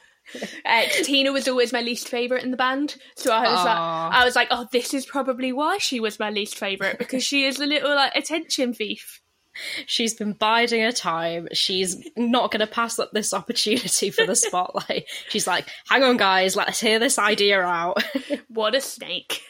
[0.65, 4.25] Uh, Tina was always my least favorite in the band, so I was like, I
[4.25, 7.59] was like, oh, this is probably why she was my least favorite because she is
[7.59, 9.21] a little like attention thief.
[9.85, 11.47] She's been biding her time.
[11.53, 15.05] She's not going to pass up this opportunity for the spotlight.
[15.29, 18.03] She's like, "Hang on, guys, let's hear this idea out."
[18.47, 19.41] What a snake!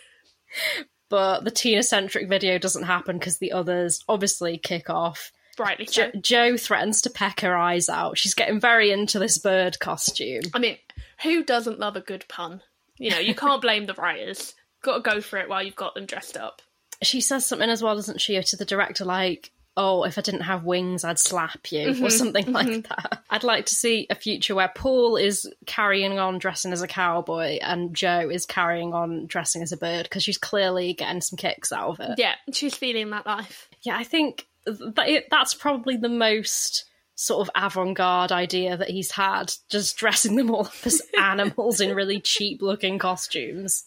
[1.09, 5.31] but the Tina centric video doesn't happen because the others obviously kick off.
[5.59, 6.11] Rightly so.
[6.11, 8.17] Jo- Joe threatens to peck her eyes out.
[8.17, 10.43] She's getting very into this bird costume.
[10.53, 10.77] I mean,
[11.21, 12.61] who doesn't love a good pun?
[12.97, 14.53] You know, you can't blame the writers.
[14.83, 16.61] Got to go for it while you've got them dressed up.
[17.01, 20.41] She says something as well, doesn't she, to the director, like, oh, if I didn't
[20.41, 22.87] have wings, I'd slap you, or Mhm, something like mhm.
[22.87, 23.23] that.
[23.29, 27.57] I'd like to see a future where Paul is carrying on dressing as a cowboy
[27.61, 31.71] and Jo is carrying on dressing as a bird because she's clearly getting some kicks
[31.71, 32.19] out of it.
[32.19, 33.67] Yeah, she's feeling that life.
[33.83, 36.85] Yeah, I think that it, that's probably the most
[37.15, 41.95] sort of avant-garde idea that he's had, just dressing them all up as animals in
[41.95, 43.83] really cheap-looking costumes.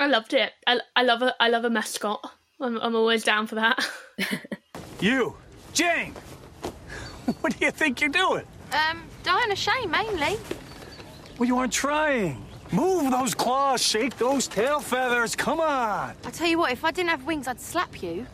[0.00, 0.52] I loved it.
[0.66, 2.20] I, I love a I love a mascot.
[2.60, 3.84] I'm, I'm always down for that.
[5.00, 5.36] You,
[5.72, 6.14] Jane.
[7.40, 8.44] What do you think you're doing?
[8.72, 10.38] Um, dying of shame, mainly.
[11.38, 12.42] Well, you aren't trying.
[12.72, 15.36] Move those claws, shake those tail feathers.
[15.36, 16.14] Come on.
[16.24, 18.26] I tell you what, if I didn't have wings, I'd slap you.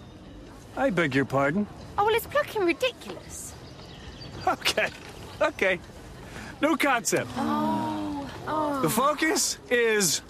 [0.76, 1.66] I beg your pardon.
[1.96, 3.54] Oh, well, it's plucking ridiculous.
[4.46, 4.88] Okay,
[5.40, 5.78] okay.
[6.60, 7.30] New concept.
[7.36, 8.30] Oh.
[8.46, 8.80] Oh.
[8.82, 10.20] The focus is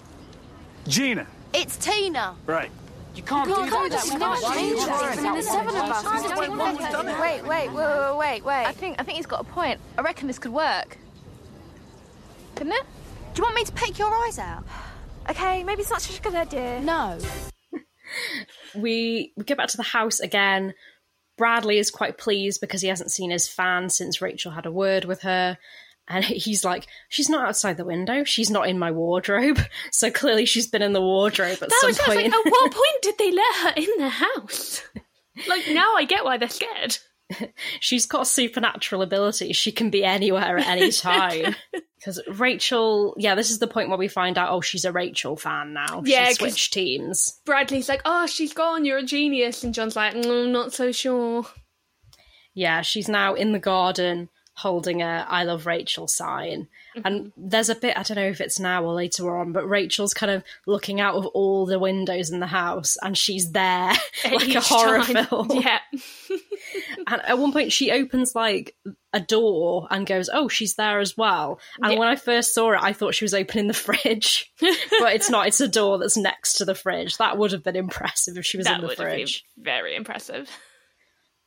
[0.87, 1.27] Gina.
[1.53, 2.35] It's Tina.
[2.45, 2.71] Right.
[3.15, 4.03] You can't, You do can't that.
[4.03, 4.19] do that.
[4.19, 5.21] We can't change it.
[5.21, 6.03] There's seven of us.
[6.05, 8.65] Wait, There's wait, wait, wait, wait, wait, wait, wait, wait.
[8.65, 9.79] I think I think he's got a point.
[9.97, 10.97] I reckon this could work.
[12.55, 12.83] Couldn't it?
[13.33, 14.63] Do you want me to pick your eyes out?
[15.27, 16.79] Okay, maybe it's not such a good idea.
[16.81, 17.17] No.
[18.75, 20.73] We we go back to the house again.
[21.37, 25.03] Bradley is quite pleased because he hasn't seen his fan since Rachel had a word
[25.05, 25.57] with her.
[26.07, 28.23] And he's like, she's not outside the window.
[28.23, 29.59] She's not in my wardrobe.
[29.91, 32.17] So clearly she's been in the wardrobe at That some was, point.
[32.17, 34.81] like, at what point did they let her in the house?
[35.47, 36.97] Like now I get why they're scared.
[37.79, 39.55] she's got supernatural abilities.
[39.57, 41.55] She can be anywhere at any time.
[42.05, 45.35] Because Rachel, yeah, this is the point where we find out, oh, she's a Rachel
[45.35, 46.03] fan now.
[46.05, 47.39] Yeah, she's 'cause- switched teams.
[47.47, 48.85] Bradley's like, oh, she's gone.
[48.85, 51.47] You're a genius, and Jon's like, mm, I'm not so sure.
[52.53, 56.67] Yeah, she's now in the garden holding a I love Rachel sign.
[57.03, 60.13] And there's a bit, I don't know if it's now or later on, but Rachel's
[60.13, 63.91] kind of looking out of all the windows in the house and she's there
[64.31, 65.25] like a horror time.
[65.25, 65.51] film.
[65.61, 65.79] Yeah.
[67.07, 68.75] And at one point, she opens like
[69.13, 71.99] a door and goes, "Oh, she's there as well." And Yeah.
[71.99, 75.47] when I first saw it, I thought she was opening the fridge, but it's not.
[75.47, 77.17] It's a door that's next to the fridge.
[77.17, 79.43] That would have been impressive if she was that in the would have been fridge.
[79.57, 80.49] very impressive.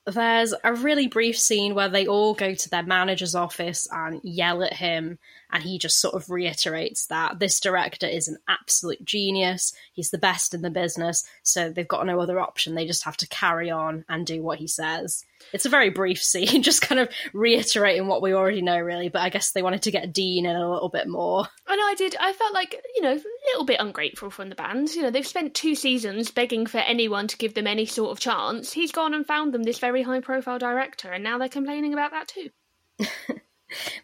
[0.07, 4.63] There's a really brief scene where they all go to their manager's office and yell
[4.63, 5.19] at him,
[5.51, 9.73] and he just sort of reiterates that this director is an absolute genius.
[9.93, 12.75] He's the best in the business, so they've got no other option.
[12.75, 15.25] They just have to carry on and do what he says.
[15.53, 19.09] It's a very brief scene, just kind of reiterating what we already know, really.
[19.09, 21.47] But I guess they wanted to get Dean in a little bit more.
[21.67, 22.17] And I did.
[22.19, 24.91] I felt like you know a little bit ungrateful from the band.
[24.91, 28.21] You know they've spent two seasons begging for anyone to give them any sort of
[28.21, 28.73] chance.
[28.73, 32.29] He's gone and found them this very high-profile director, and now they're complaining about that
[32.29, 32.51] too.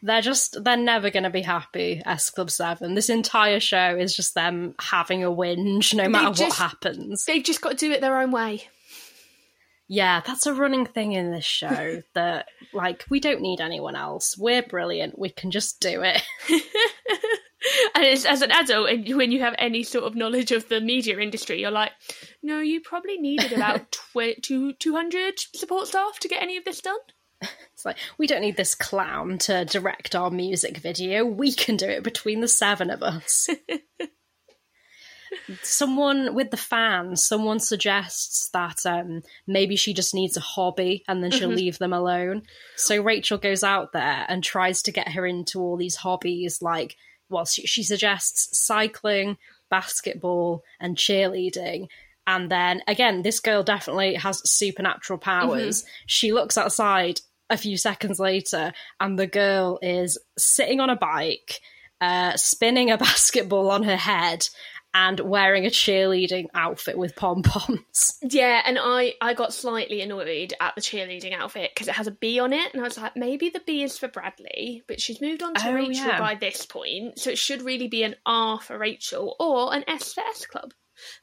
[0.02, 2.94] They're just, they're never going to be happy, S Club 7.
[2.94, 7.24] This entire show is just them having a whinge no matter what happens.
[7.24, 8.64] They've just got to do it their own way.
[9.86, 14.36] Yeah, that's a running thing in this show that, like, we don't need anyone else.
[14.38, 15.18] We're brilliant.
[15.18, 16.22] We can just do it.
[17.94, 20.80] And as, as an adult, and when you have any sort of knowledge of the
[20.80, 21.92] media industry, you're like,
[22.42, 26.80] no, you probably needed about tw- two, 200 support staff to get any of this
[26.80, 26.98] done.
[27.74, 31.24] It's like, we don't need this clown to direct our music video.
[31.24, 33.48] We can do it between the seven of us.
[35.62, 41.22] someone with the fans, someone suggests that um, maybe she just needs a hobby and
[41.22, 41.56] then she'll Mhm.
[41.56, 42.42] leave them alone.
[42.76, 46.96] So Rachel goes out there and tries to get her into all these hobbies, like,
[47.28, 49.36] well, she, she suggests cycling,
[49.68, 51.88] basketball, and cheerleading.
[52.26, 55.84] And then again, this girl definitely has supernatural powers.
[56.06, 57.20] She looks outside
[57.50, 61.60] a few seconds later, and the girl is sitting on a bike,
[62.00, 64.48] uh, spinning a basketball on her head,
[64.94, 68.16] and wearing a cheerleading outfit with pom poms.
[68.22, 72.12] Yeah, and I, I got slightly annoyed at the cheerleading outfit because it has a
[72.12, 75.20] B on it, and I was like, maybe the B is for Bradley, but she's
[75.20, 76.18] moved on to Oh, Rachel yeah.
[76.18, 80.14] by this point, so it should really be an R for Rachel or an S
[80.14, 80.72] for S Club.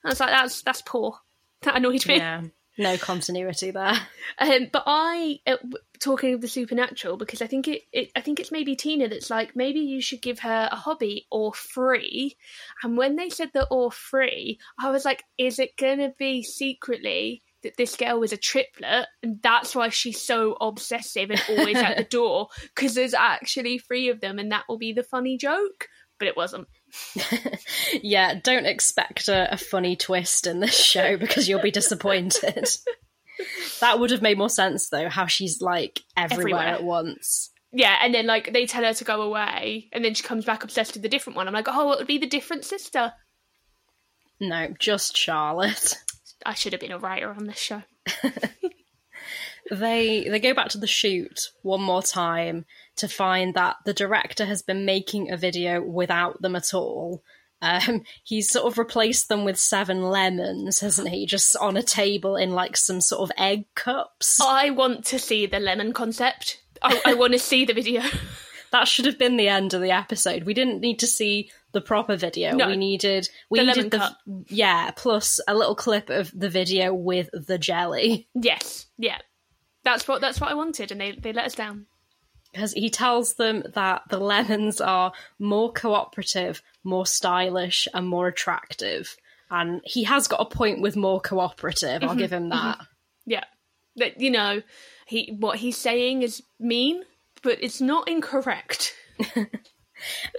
[0.06, 1.18] I was like, that's that's poor.
[1.64, 2.18] That annoyed me.
[2.18, 2.42] Yeah,
[2.80, 3.94] no continuity there.
[4.40, 5.58] Um, but I, uh,
[6.00, 9.30] talking of the supernatural, because I think it, it, I think it's maybe Tina that's
[9.30, 12.36] like, maybe you should give her a hobby or free.
[12.82, 17.44] And when they said the or free, I was like, is it gonna be secretly
[17.64, 21.98] that this girl was a triplet, and that's why she's so obsessive and always at
[21.98, 25.88] the door because there's actually three of them, and that will be the funny joke.
[26.18, 26.68] But it wasn't.
[28.02, 32.70] yeah, don't expect a, a funny twist in this show because you'll be disappointed.
[33.80, 36.68] that would have made more sense though, how she's like everywhere, Everywhere.
[36.68, 37.50] at once.
[37.72, 40.64] Yeah, and then like they tell her to go away, and then she comes back
[40.64, 41.48] obsessed with the different one.
[41.48, 43.14] I'm like, oh, it would be the different sister.
[44.40, 45.96] No, just Charlotte.
[46.46, 47.84] I should have been a writer on this show.
[49.72, 52.66] They they go back to the shoot one more time
[52.98, 57.24] to find that the director has been making a video without them at all.
[57.62, 61.26] Um, he's sort of replaced them with seven lemons, hasn't he?
[61.26, 64.42] Just on a table in like some sort of egg cups.
[64.42, 66.62] I want to see the lemon concept.
[66.82, 68.02] I, I want to see the video.
[68.72, 70.44] That should have been the end of the episode.
[70.44, 72.56] We didn't need to see the proper video.
[72.56, 72.68] No.
[72.68, 74.16] we needed we The needed the
[74.48, 78.28] yeah, plus a little clip of the video with the jelly.
[78.34, 79.20] yes, yeah,
[79.84, 81.86] that's what that's what I wanted, and they they let us down.
[82.54, 89.16] because he tells them that the lemons are more cooperative, more stylish, and more attractive.
[89.50, 92.04] And he has got a point with more cooperative.
[92.04, 92.80] I'll Mhm, give him that.
[93.26, 93.44] Yeah,
[93.98, 94.62] that you know,
[95.06, 97.04] he what he's saying is mean,
[97.42, 98.94] but it's not incorrect.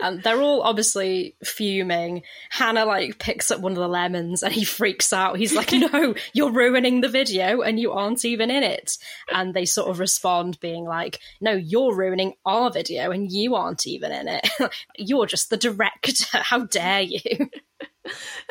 [0.00, 2.22] And they're all obviously fuming.
[2.50, 5.38] Hannah like picks up one of the lemons and he freaks out.
[5.38, 8.98] He's like, "No, you're ruining the video and you aren't even in it."
[9.30, 13.86] And they sort of respond being like, "No, you're ruining our video and you aren't
[13.86, 14.48] even in it.
[14.96, 16.38] you're just the director.
[16.42, 17.50] How dare you?"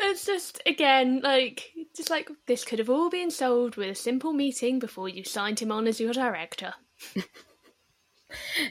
[0.00, 4.32] It's just again like just like this could have all been solved with a simple
[4.32, 6.74] meeting before you signed him on as your director.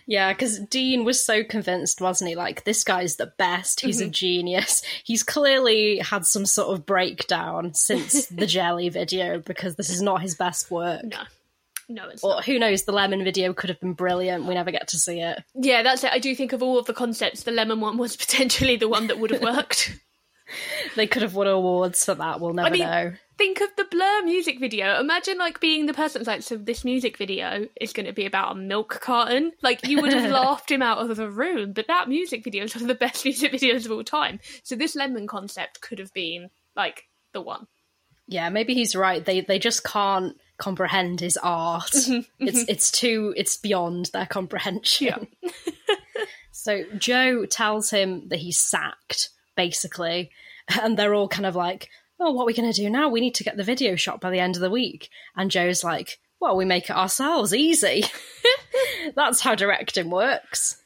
[0.06, 2.36] Yeah, because Dean was so convinced, wasn't he?
[2.36, 3.82] Like, this guy's the best.
[3.82, 4.12] He's a Mhm.
[4.12, 4.82] genius.
[5.04, 10.22] He's clearly had some sort of breakdown since the jelly video because this is not
[10.22, 11.04] his best work.
[11.04, 11.22] No,
[11.90, 12.46] no, it's Or not.
[12.46, 12.84] who knows?
[12.84, 14.46] The lemon video could have been brilliant.
[14.46, 15.44] We never get to see it.
[15.56, 16.12] Yeah, that's it.
[16.12, 19.08] I do think of all of the concepts, the lemon one was potentially the one
[19.08, 19.98] that would have worked.
[20.96, 22.40] they could have won awards for that.
[22.40, 23.14] We'll never I mean, know.
[23.42, 25.00] Think of the Blur music video.
[25.00, 28.28] Imagine like being the person that's like, so this music video is going to be
[28.28, 29.52] about a milk carton.
[29.64, 32.76] Like you would have laughed him out of the room, but that music video is
[32.76, 34.42] one of the best music videos of all time.
[34.62, 37.66] So this lemon concept could have been like the one.
[38.28, 39.26] Yeah, maybe he's right.
[39.26, 41.96] They they just can't comprehend his art.
[42.40, 45.28] It's it's too it's beyond their comprehension.
[45.42, 45.50] Yeah.
[46.52, 50.30] so Jo tells him that he's sacked, basically,
[50.80, 51.90] and they're all kind of like,
[52.22, 53.10] "Oh, what are we going to do now?
[53.10, 55.84] We need to get the video shot by the end of the week." And Jo's
[55.84, 58.06] like, "Well, we make it ourselves, easy."
[59.16, 60.81] That's how directing works.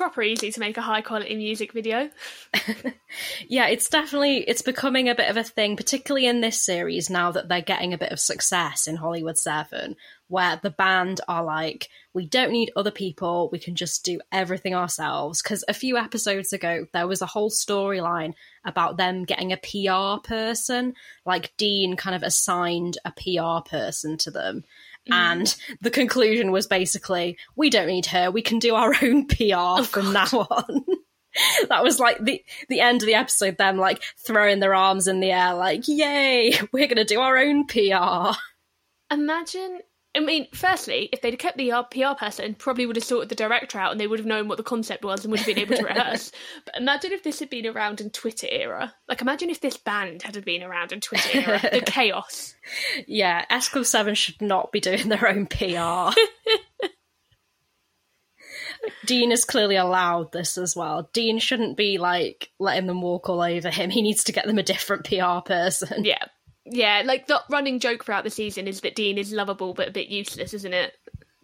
[0.00, 2.08] Proper easy to make a high quality music video.
[3.48, 7.32] yeah, it's definitely it's becoming a bit of a thing, particularly in this series now
[7.32, 9.96] that they're getting a bit of success in Hollywood 7,
[10.28, 14.74] where the band are like, we don't need other people, we can just do everything
[14.74, 15.42] ourselves.
[15.42, 18.32] Because a few episodes ago, there was a whole storyline
[18.64, 20.94] about them getting a PR person,
[21.26, 24.64] like Dean kind of assigned a PR person to them.
[25.08, 25.14] Mm.
[25.14, 28.30] And the conclusion was basically, we don't need her.
[28.30, 30.84] We can do our own PR from now on.
[31.68, 33.56] that was like the the end of the episode.
[33.56, 37.66] Them like throwing their arms in the air, like, "Yay, we're gonna do our own
[37.66, 38.36] PR."
[39.10, 39.80] Imagine.
[40.16, 43.78] I mean, firstly, if they'd kept the PR person, probably would have sorted the director
[43.78, 45.76] out, and they would have known what the concept was and would have been able
[45.76, 46.32] to rehearse.
[46.64, 48.92] But imagine if this had been around in Twitter era.
[49.08, 51.60] Like, imagine if this band had been around in Twitter era.
[51.72, 52.56] the chaos.
[53.06, 56.10] Yeah, S Club Seven should not be doing their own PR.
[59.06, 61.08] Dean is clearly allowed this as well.
[61.12, 63.90] Dean shouldn't be like letting them walk all over him.
[63.90, 66.04] He needs to get them a different PR person.
[66.04, 66.24] Yeah.
[66.66, 69.92] Yeah, like the running joke throughout the season is that Dean is lovable but a
[69.92, 70.92] bit useless, isn't it?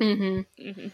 [0.00, 0.62] Mm-hmm.
[0.68, 0.88] Mm-hmm.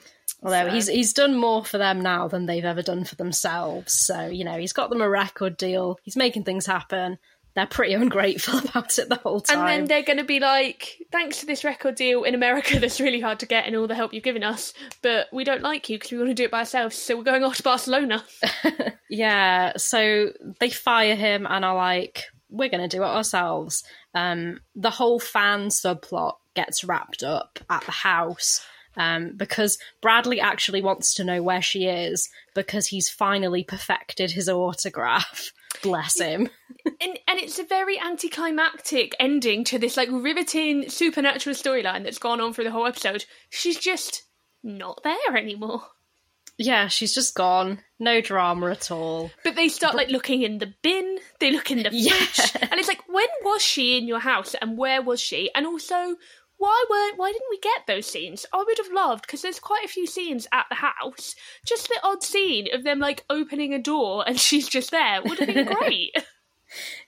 [0.45, 3.93] Although So- he's he's done more for them now than they've ever done for themselves.
[3.93, 5.99] So you know he's got them a record deal.
[6.03, 7.19] He's making things happen.
[7.55, 9.59] They're pretty ungrateful about it the whole time.
[9.59, 12.99] And then they're going to be like, thanks to this record deal in America that's
[13.01, 15.91] really hard to get and all the help you've given us, but we don't like
[15.91, 18.25] you because we want to do it by ourselves, so we're going off to Barcelona.
[19.11, 23.85] Yeah, so they fire him and are like, we're going to do it ourselves.
[24.15, 28.65] Um, the whole fan subplot gets wrapped up at the house
[28.97, 34.49] um, because Bradley actually wants to know where she is because he's finally perfected his
[34.49, 35.53] autograph.
[35.83, 36.51] Bless him.
[36.85, 42.41] and and it's a very anticlimactic ending to this like riveting supernatural storyline that's gone
[42.41, 43.25] on through the whole episode.
[43.49, 44.25] She's just
[44.63, 45.83] not there anymore.
[46.59, 47.81] Yeah, she's just gone.
[47.99, 49.31] No drama at all.
[49.43, 52.13] But they start like looking in the bin, they look in the Yeah.
[52.13, 55.51] fridge, and it's like, when was she in your house, and where was she?
[55.55, 56.17] And also,
[56.59, 58.47] why weren't why didn't we get those scenes?
[58.53, 61.35] I would have loved because there's quite a few scenes at the house.
[61.67, 65.39] Just the odd scene of them like opening a door and she's just there would
[65.41, 66.13] have been great.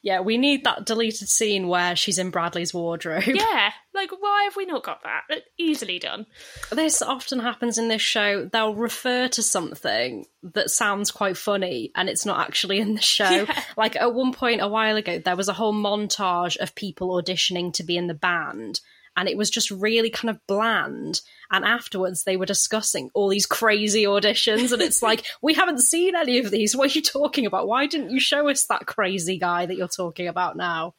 [0.03, 3.25] Yeah, we need that deleted scene where she's in Bradley's wardrobe.
[3.27, 5.43] yeah, like why have we not got that?
[5.59, 6.27] Easily done.
[6.71, 8.45] This often happens in this show.
[8.47, 13.47] They'll refer to something that sounds quite funny and it's not actually in the show.
[13.77, 17.73] Like at one point a while ago, there was a whole montage of people auditioning
[17.75, 18.81] to be in the band.
[19.17, 21.21] And it was just really kind of bland.
[21.51, 24.73] And afterwards, they were discussing all these crazy auditions.
[24.73, 26.77] And it's like, we haven't seen any of these.
[26.77, 27.69] What are you talking about?
[27.69, 30.95] Why didn't you show us that crazy guy that you're talking about now?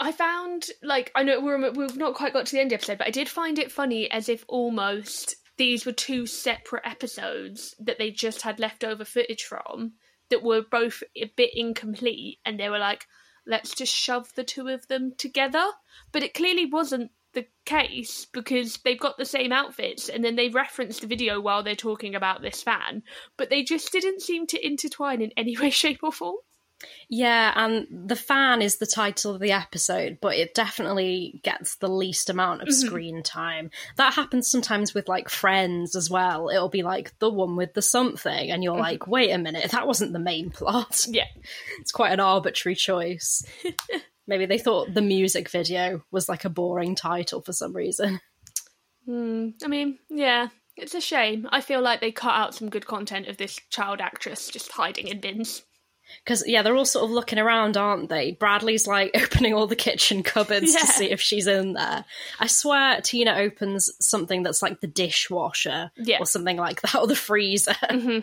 [0.00, 2.74] I found like I know we're we've not quite got to the end of the
[2.76, 7.74] episode, but I did find it funny as if almost these were two separate episodes
[7.78, 9.92] that they just had leftover footage from
[10.30, 13.06] that were both a bit incomplete, and they were like,
[13.46, 15.64] let's just shove the two of them together.
[16.12, 20.48] But it clearly wasn't the case because they've got the same outfits and then they
[20.48, 23.02] reference the video while they're talking about this fan,
[23.36, 26.36] but they just didn't seem to intertwine in any way, shape, or form.
[27.08, 31.88] Yeah, and the fan is the title of the episode, but it definitely gets the
[31.88, 32.72] least amount of Mhm.
[32.72, 33.70] screen time.
[33.96, 36.50] That happens sometimes with like friends as well.
[36.50, 38.80] It'll be like the one with the something, and you're Mhm.
[38.80, 41.06] like, wait a minute, that wasn't the main plot.
[41.08, 41.24] Yeah.
[41.80, 43.44] It's quite an arbitrary choice.
[44.26, 48.20] Maybe they thought the music video was like a boring title for some reason.
[49.04, 49.50] Hmm.
[49.62, 51.46] I mean, yeah, it's a shame.
[51.52, 55.08] I feel like they cut out some good content of this child actress just hiding
[55.08, 55.62] in bins.
[56.22, 58.32] Because, yeah, they're all sort of looking around, aren't they?
[58.32, 60.80] Bradley's like opening all the kitchen cupboards Yeah.
[60.80, 62.04] to see if she's in there.
[62.38, 66.18] I swear Tina opens something that's like the dishwasher Yeah.
[66.20, 67.74] or something like that, or the freezer.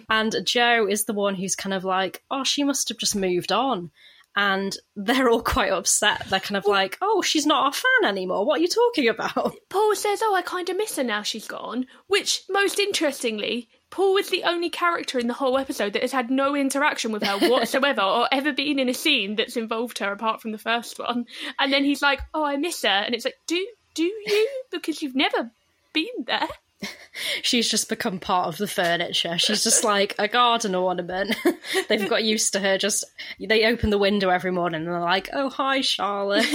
[0.09, 3.51] And Jo is the one who's kind of like, oh, she must have just moved
[3.51, 3.89] on.
[4.35, 6.25] And they're all quite upset.
[6.29, 8.45] They're kind of like, "Oh, she's not our fan anymore.
[8.45, 11.47] What are you talking about?" Paul says, "Oh, I kind of miss her now she's
[11.47, 16.13] gone." Which, most interestingly, Paul is the only character in the whole episode that has
[16.13, 20.11] had no interaction with her whatsoever, or ever been in a scene that's involved her
[20.11, 21.25] apart from the first one.
[21.59, 24.49] And then he's like, "Oh, I miss her," and it's like, "Do do you?
[24.71, 25.51] Because you've never
[25.93, 26.47] been there."
[27.41, 29.37] She's just become part of the furniture.
[29.37, 31.35] She's just like a garden ornament.
[31.89, 32.77] They've got used to her.
[32.77, 33.03] Just
[33.39, 36.45] they open the window every morning and they're like, "Oh, hi, Charlotte."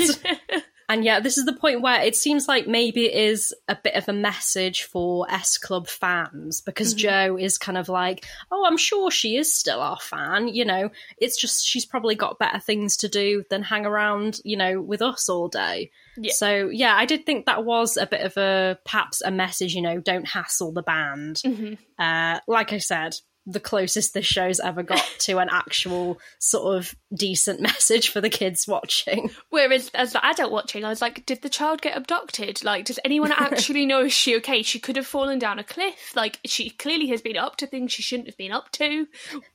[0.89, 3.95] and yeah, this is the point where it seems like maybe it is a bit
[3.95, 6.99] of a message for S Club fans because Mhm.
[6.99, 10.91] Jo is kind of like, "Oh, I'm sure she is still our fan." You know,
[11.19, 15.03] it's just she's probably got better things to do than hang around, you know, with
[15.03, 15.91] us all day.
[16.17, 16.33] Yeah.
[16.35, 19.83] So yeah, I did think that was a bit of a perhaps a message, you
[19.83, 21.37] know, don't hassle the band.
[21.45, 21.79] Mhm.
[21.99, 23.15] Uh, like I said,
[23.49, 28.29] the closest this show's ever got to an actual sort of decent message for the
[28.29, 29.31] kids watching.
[29.51, 32.65] Whereas, as the adult watching, I was like, did the child get abducted?
[32.65, 34.63] Like, does anyone actually know is she okay?
[34.63, 36.17] She could have fallen down a cliff.
[36.17, 39.07] Like, she clearly has been up to things she shouldn't have been up to.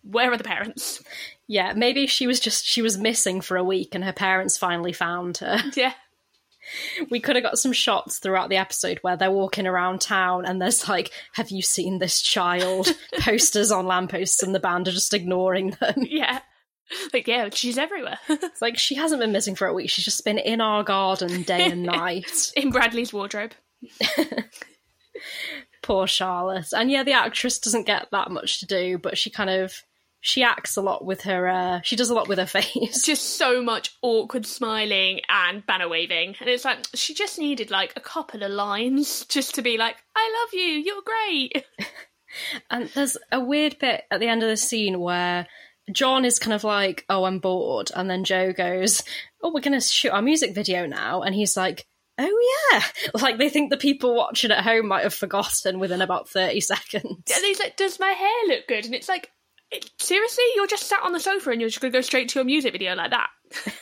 [0.04, 1.04] Where are the parents?
[1.48, 4.94] Yeah, maybe she was just she was missing for a week and her parents finally
[4.94, 5.58] found her.
[5.76, 5.92] Yeah.
[7.10, 10.62] We could have got some shots throughout the episode where they're walking around town and
[10.62, 12.88] there's like, have you seen this child?
[13.20, 15.96] Posters on lampposts and the band are just ignoring them.
[15.98, 16.40] Yeah.
[17.14, 18.20] Like, yeah, she's everywhere.
[18.28, 19.90] It's like she hasn't been missing for a week.
[19.90, 22.52] She's just been in our garden day and night.
[22.56, 23.54] In Bradley's wardrobe.
[25.84, 26.74] Poor Charlotte.
[26.74, 29.84] And yeah, the actress doesn't get that much to do, but she kind of
[30.22, 33.04] she acts a lot with her uh she does a lot with her face.
[33.04, 36.36] Just so much awkward smiling and banner waving.
[36.40, 39.98] And it's like, she just needed like a couple of lines just to be like,
[40.16, 41.66] I love you, you're great.
[42.70, 45.48] And there's a weird bit at the end of the scene where
[45.92, 49.04] Jon is kind of like, "Oh, I'm bored," and then Jo goes,
[49.42, 51.86] "Oh, we're going to shoot our music video now," and he's like.
[52.18, 52.84] Oh yeah,
[53.22, 57.32] like they think the people watching at home might have forgotten within about thirty seconds.
[57.34, 58.86] And he's like, Does my hair look good?
[58.86, 59.32] And it's like,
[59.98, 60.44] seriously?
[60.56, 62.46] You're just sat on the sofa and you're just going to go straight to your
[62.46, 63.30] music video like that?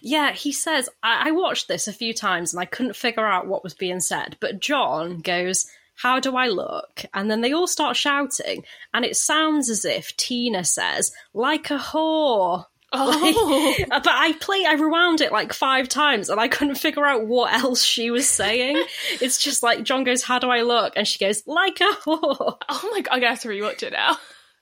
[0.00, 3.46] Yeah, he says, I-, I watched this a few times and I couldn't figure out
[3.46, 5.66] what was being said, but Jon goes,
[5.96, 7.04] How do I look?
[7.14, 8.64] And then they all start shouting,
[8.94, 12.66] and it sounds as if Tina says, Like a whore.
[12.92, 13.76] Oh.
[13.78, 17.04] Like- uh, but I play, I rewound it like five times and I couldn't figure
[17.04, 18.82] out what else she was saying.
[19.20, 20.92] it's just like Jon goes, How do I look?
[20.96, 22.56] And she goes, Like a whore.
[22.68, 24.16] Oh my god, I'm going to have to rewatch it now.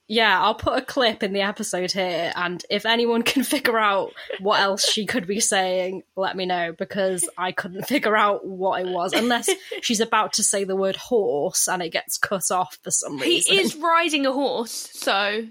[0.07, 4.13] Yeah, I'll put a clip in the episode here, and if anyone can figure out
[4.41, 8.83] what else she could be saying, let me know because I couldn't figure out what
[8.83, 9.49] it was, unless
[9.81, 13.55] she's about to say the word horse and it gets cut off for some reason.
[13.55, 15.47] He is riding a horse, so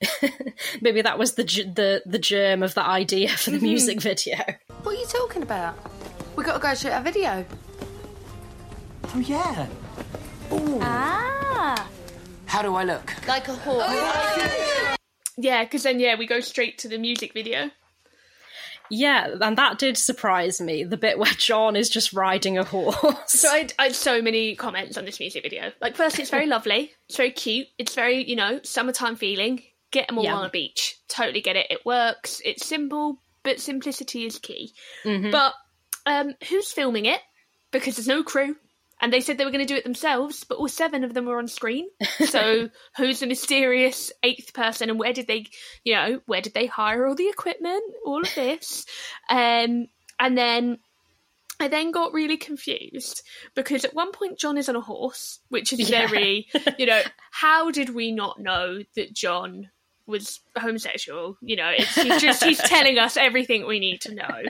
[0.80, 3.66] Maybe that was the the the germ of the idea for the Mm-hmm.
[3.66, 4.38] music video.
[4.82, 5.76] What are you talking about?
[6.36, 7.44] We got to go shoot a video.
[9.14, 9.66] Oh, yeah.
[10.80, 11.86] Ah.
[12.50, 13.14] How do I look?
[13.28, 14.96] Like a horse.
[15.36, 17.70] yeah, because then yeah, we go straight to the music video.
[18.92, 20.82] Yeah, and that did surprise me.
[20.82, 22.96] The bit where Jon is just riding a horse.
[23.30, 25.70] So I, I had so many comments on this music video.
[25.80, 26.90] Like, first, it's very lovely.
[27.08, 27.68] It's very cute.
[27.78, 29.62] It's very, you know, summertime feeling.
[29.92, 30.34] Get them all Yeah.
[30.34, 30.96] on a beach.
[31.06, 31.68] Totally get it.
[31.70, 32.42] It works.
[32.44, 34.72] It's simple, but simplicity is key.
[35.04, 35.30] Mhm.
[35.30, 35.54] But
[36.04, 37.20] um, who's filming it?
[37.70, 38.56] Because there's no crew.
[39.00, 41.24] And they said they were going to do it themselves, but all seven of them
[41.26, 41.88] were on screen.
[42.30, 45.46] So who's the mysterious eighth person, and where did they,
[45.84, 47.82] you know, where did they hire all the equipment?
[48.04, 48.86] All of this,
[49.30, 49.88] um,
[50.20, 50.78] and then
[51.58, 53.22] I then got really confused
[53.54, 56.06] because at one point Jon is on a horse, which is Yeah.
[56.06, 56.46] very,
[56.78, 59.70] you know, how did we not know that Jon
[60.06, 61.36] was homosexual?
[61.40, 64.42] You know, it's, he's just he's telling us everything we need to know.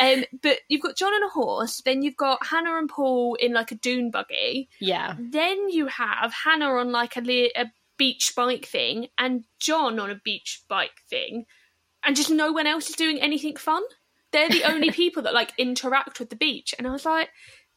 [0.00, 3.52] Um, but you've got Jon on a horse, then you've got Hannah and Paul in
[3.52, 5.14] like a dune buggy, yeah.
[5.18, 7.66] then you have Hannah on like a, le- a
[7.96, 11.46] beach bike thing, and Jon on a beach bike thing,
[12.04, 13.82] and just no one else is doing anything fun.
[14.32, 17.28] They're the only people that like interact with the beach, and I was like,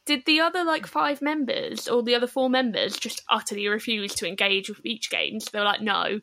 [0.07, 4.27] did the other like five members or the other four members just utterly refuse to
[4.27, 5.45] engage with beach games?
[5.45, 6.21] They were like, no.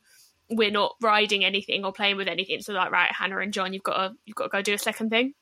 [0.57, 2.61] We're not riding anything or playing with anything.
[2.61, 4.79] So like, right, Hannah and Jon, you've got to you've got to go do a
[4.79, 5.35] second thing.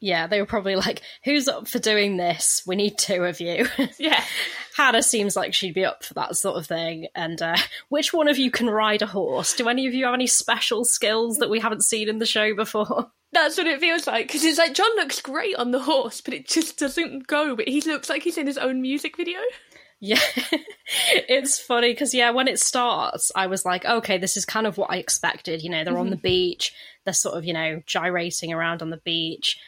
[0.00, 2.62] Yeah, they were probably like, "Who's up for doing this?
[2.66, 3.66] We need two of you."
[3.98, 4.22] Yeah.
[4.76, 7.08] Hannah seems like she'd be up for that sort of thing.
[7.12, 7.56] And uh,
[7.88, 9.54] which one of you can ride a horse?
[9.54, 12.54] Do any of you have any special skills that we haven't seen in the show
[12.54, 13.10] before?
[13.32, 16.32] That's what it feels like because it's like Jon looks great on the horse, but
[16.32, 17.56] it just doesn't go.
[17.56, 19.38] But he looks like he's in his own music video.
[20.00, 20.20] Yeah,
[21.28, 24.78] it's funny because yeah, when it starts, I was like, okay, this is kind of
[24.78, 25.62] what I expected.
[25.62, 26.22] You know, they're on the mm-hmm.
[26.22, 26.72] beach,
[27.04, 29.58] they're sort of, you know, gyrating around on the beach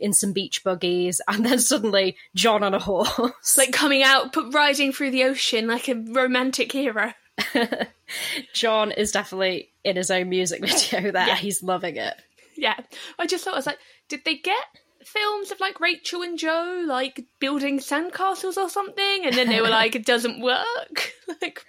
[0.00, 3.56] in some beach buggies, and then suddenly Jon on a horse.
[3.56, 7.14] Like coming out, but riding through the ocean like a romantic hero.
[8.54, 11.28] Jon is definitely in his own music video there.
[11.28, 11.36] Yeah.
[11.36, 12.14] He's loving it.
[12.56, 12.76] Yeah.
[13.18, 13.78] I just thought, I was like,
[14.08, 14.64] did they get
[15.04, 19.24] films of like Rachel and Jo like building sandcastles or something?
[19.24, 21.12] And then they were like, it doesn't work.
[21.42, 21.64] like,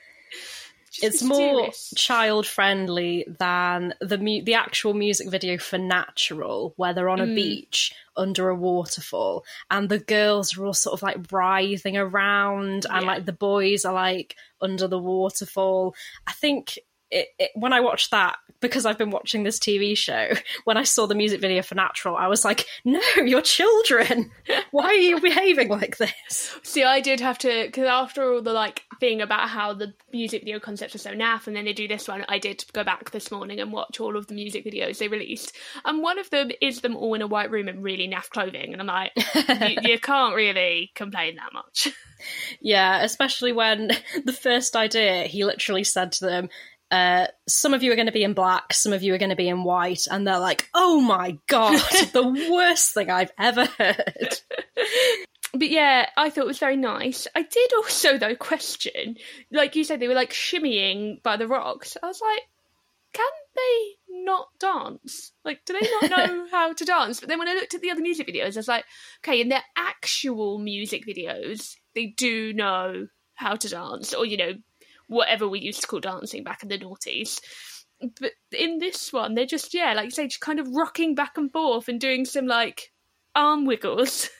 [1.01, 7.07] it's more child friendly than the mu- the actual music video for Natural, where they're
[7.09, 7.35] on a Mm.
[7.35, 13.03] beach under a waterfall, and the girls are all sort of like writhing around, and
[13.03, 13.07] Yeah.
[13.07, 15.95] like the boys are like under the waterfall.
[16.27, 16.77] I think.
[17.11, 20.29] It, it, when I watched that, because I've been watching this TV show,
[20.65, 24.31] when I saw the music video for Natural, I was like, "No, you're children.
[24.71, 28.53] Why are you behaving like this?" See, I did have to because after all the
[28.53, 31.87] like thing about how the music video concepts are so naff, and then they do
[31.87, 34.97] this one, I did go back this morning and watch all of the music videos
[34.97, 35.55] they released,
[35.85, 38.73] and one of them is them all in a white room in really naff clothing,
[38.73, 39.11] and I'm like,
[39.83, 41.87] you, you can't really complain that much.
[42.59, 43.91] Yeah, especially when
[44.25, 46.49] the first idea, he literally said to them,
[46.91, 49.29] uh, some of you are going to be in black, some of you are going
[49.29, 50.07] to be in white.
[50.09, 51.79] And they're like, oh my God,
[52.13, 54.39] the worst thing I've ever heard.
[55.53, 57.27] But yeah, I thought it was very nice.
[57.35, 59.17] I did also though question,
[59.51, 61.97] like you said, they were like shimmying by the rocks.
[62.01, 62.43] I was like,
[63.13, 63.25] can
[63.55, 65.31] they not dance?
[65.43, 67.19] Like, do they not know how to dance?
[67.19, 68.85] But then when I looked at the other music videos, I was like,
[69.23, 74.53] okay, in their actual music videos, they do know how to dance, or you know,
[75.09, 77.41] whatever we used to call dancing back in the noughties.
[78.21, 81.37] But in this one, they're just yeah, like you say, just kind of rocking back
[81.37, 82.93] and forth and doing some like
[83.35, 84.29] arm wiggles.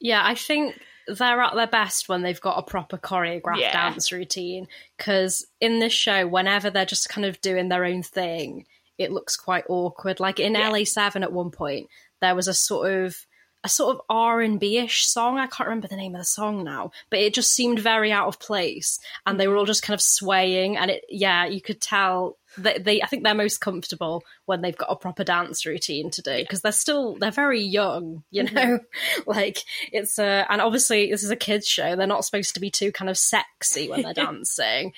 [0.00, 3.72] Yeah, I think they're at their best when they've got a proper choreographed Yeah.
[3.72, 4.66] dance routine.
[4.98, 8.66] Because in this show, whenever they're just kind of doing their own thing,
[8.98, 10.20] it looks quite awkward.
[10.20, 10.68] Like in Yeah.
[10.68, 11.88] LA Seven, at one point,
[12.20, 13.16] there was a sort of
[13.64, 15.38] a sort of R and B ish song.
[15.38, 18.28] I can't remember the name of the song now, but it just seemed very out
[18.28, 20.76] of place, and they were all just kind of swaying.
[20.76, 23.00] And it, yeah, you could tell that they.
[23.02, 26.60] I think they're most comfortable when they've got a proper dance routine to do because
[26.60, 28.80] they're still they're very young, you know.
[29.26, 29.58] like
[29.90, 31.96] it's a and obviously this is a kids show.
[31.96, 34.92] They're not supposed to be too kind of sexy when they're dancing.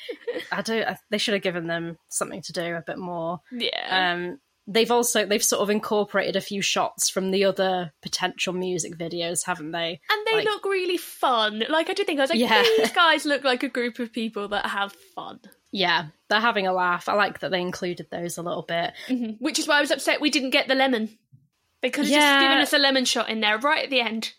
[0.51, 0.83] I do.
[0.83, 3.41] I, they should have given them something to do a bit more.
[3.53, 4.15] Yeah.
[4.15, 8.97] Um, they've also they've sort of incorporated a few shots from the other potential music
[8.99, 10.01] videos, haven't they?
[10.11, 11.63] And they Like- look really fun.
[11.69, 12.63] Like I do think I was like, Yeah.
[12.79, 15.41] these guys look like a group of people that have fun.
[15.73, 17.09] Yeah, they're having a laugh.
[17.09, 18.93] I like that they included those a little bit.
[19.09, 19.45] Mm-hmm.
[19.45, 21.19] Which is why I was upset we didn't get the lemon.
[21.83, 22.39] They could have Yeah.
[22.41, 24.33] just given us a lemon shot in there right at the end.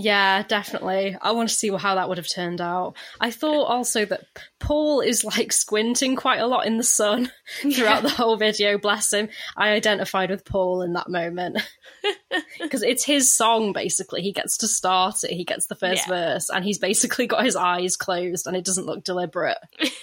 [0.00, 1.16] Yeah, definitely.
[1.20, 2.94] I want to see how that would have turned out.
[3.20, 4.26] I thought also that
[4.60, 7.32] Paul is like squinting quite a lot in the sun
[7.74, 8.78] throughout the whole video.
[8.78, 9.28] Bless him.
[9.56, 11.58] I identified with Paul in that moment
[12.60, 13.72] because it's his song.
[13.72, 15.32] Basically, he gets to start it.
[15.32, 16.14] He gets the first Yeah.
[16.34, 19.58] verse, and he's basically got his eyes closed, and it doesn't look deliberate.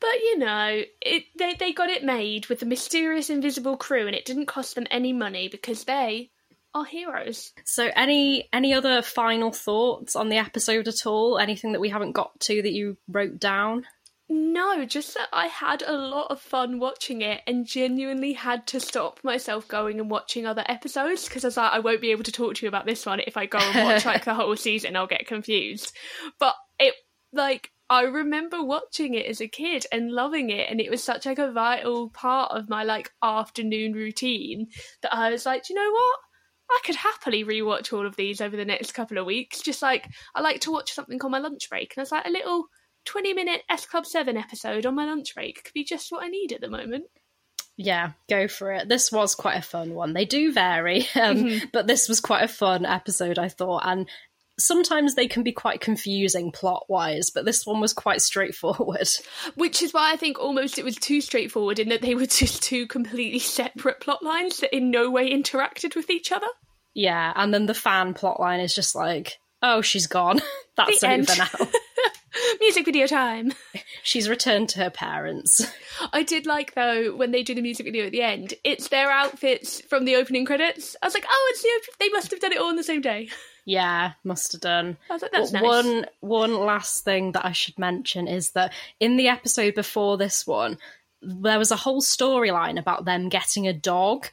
[0.00, 4.16] But you know, it they, they got it made with the mysterious invisible crew and
[4.16, 6.31] it didn't cost them any money because they
[6.74, 7.52] are heroes.
[7.64, 11.38] So, any any other final thoughts on the episode at all?
[11.38, 13.84] Anything that we haven't got to that you wrote down?
[14.28, 18.80] No, just that I had a lot of fun watching it and genuinely had to
[18.80, 22.22] stop myself going and watching other episodes because I was like, I won't be able
[22.24, 24.56] to talk to you about this one if I go and watch like the whole
[24.56, 24.96] season.
[24.96, 25.92] I'll get confused.
[26.38, 26.94] But it,
[27.34, 31.26] like, I remember watching it as a kid and loving it, and it was such
[31.26, 34.68] like a vital part of my like afternoon routine
[35.02, 36.18] that I was like, "Do you know what?
[36.70, 39.60] I could happily rewatch all of these over the next couple of weeks.
[39.60, 42.30] Just like I like to watch something on my lunch break, and it's like a
[42.30, 42.66] little
[43.04, 46.28] 20 minute S Club 7 episode on my lunch break could be just what I
[46.28, 47.04] need at the moment.
[47.76, 48.88] Yeah, go for it.
[48.88, 50.12] This was quite a fun one.
[50.12, 53.82] They do vary, um, but this was quite a fun episode, I thought.
[53.84, 54.08] And
[54.58, 59.08] sometimes they can be quite confusing plot wise, but this one was quite straightforward.
[59.54, 62.62] Which is why I think almost it was too straightforward in that they were just
[62.62, 66.46] two completely separate plot lines that in no way interacted with each other.
[66.94, 70.40] Yeah, and then the fan plot line is just like, oh, she's gone.
[70.76, 71.68] That's The over now.
[72.60, 73.52] Music video time.
[74.02, 75.66] she's returned to her parents.
[76.12, 78.54] I did like though when they do the music video at the end.
[78.64, 80.96] It's their outfits from the opening credits.
[81.02, 82.82] I was like, oh, it's the op- they must have done it all on the
[82.82, 83.28] same day.
[83.64, 84.96] Yeah, must have done.
[85.08, 85.62] I like, that's nice.
[85.62, 90.46] One one last thing that I should mention is that in the episode before this
[90.46, 90.78] one,
[91.20, 94.28] there was a whole storyline about them getting a dog.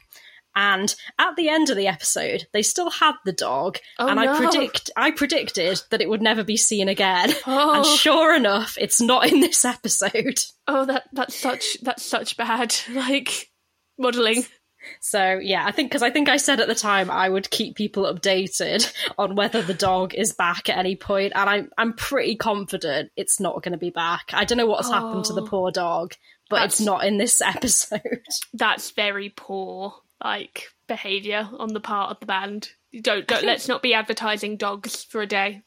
[0.56, 4.24] And at the end of the episode, they still had the dog, Oh, and I
[4.24, 4.36] no.
[4.36, 7.32] predict I predicted that it would never be seen again.
[7.46, 7.74] Oh.
[7.76, 10.40] And sure enough, it's not in this episode.
[10.66, 12.74] Oh, that that's such that's such bad.
[12.90, 13.48] Like,
[13.96, 14.44] modelling.
[15.00, 17.76] So yeah, I think because I think I said at the time I would keep
[17.76, 22.36] people updated on whether the dog is back at any point, and I'm I'm pretty
[22.36, 24.30] confident it's not going to be back.
[24.32, 25.46] I don't know what's oh, happened to the oh.
[25.46, 26.14] poor dog,
[26.48, 28.22] but it's not in this episode.
[28.52, 32.70] That's very poor, like behaviour on the part of the band.
[33.00, 35.62] Don't don't let's not be advertising dogs for a day.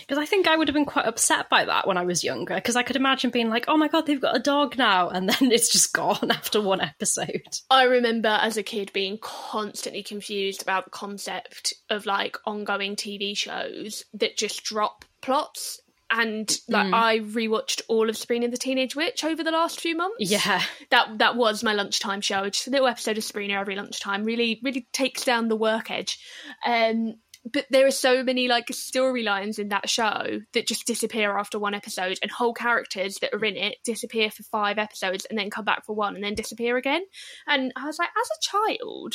[0.00, 2.54] Because I think I would have been quite upset by that when I was younger.
[2.54, 5.10] Because I could imagine being like, oh my god, they've got a dog now.
[5.16, 7.56] And then it's just gone after one episode.
[7.70, 13.34] I remember as a kid being constantly confused about the concept of like ongoing TV
[13.34, 15.80] shows that just drop plots.
[16.10, 16.94] And like mm.
[16.94, 20.16] I rewatched all of Sabrina the Teenage Witch over the last few months.
[20.20, 22.44] Yeah, that that was my lunchtime show.
[22.48, 24.24] Just a little episode of Sabrina every lunchtime.
[24.24, 26.18] Really, really takes down the work edge.
[26.64, 27.14] Um,
[27.52, 31.74] but there are so many like storylines in that show that just disappear after one
[31.74, 35.64] episode and whole characters that are in it disappear for five episodes and then come
[35.64, 37.02] back for one and then disappear again
[37.46, 39.14] and i was like as a child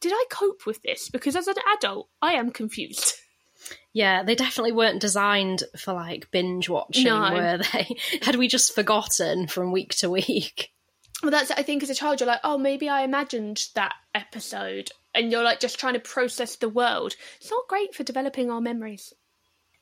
[0.00, 3.14] did i cope with this because as an adult i am confused
[3.92, 7.32] yeah, they definitely weren't designed for like binge watching, no.
[7.32, 7.96] were they?
[8.22, 10.70] Had we just forgotten from week to week?
[11.22, 14.90] Well, that's I think as a child you're like, oh, maybe I imagined that episode
[15.14, 17.16] and you're like just trying to process the world.
[17.40, 19.12] It's not great for developing our memories.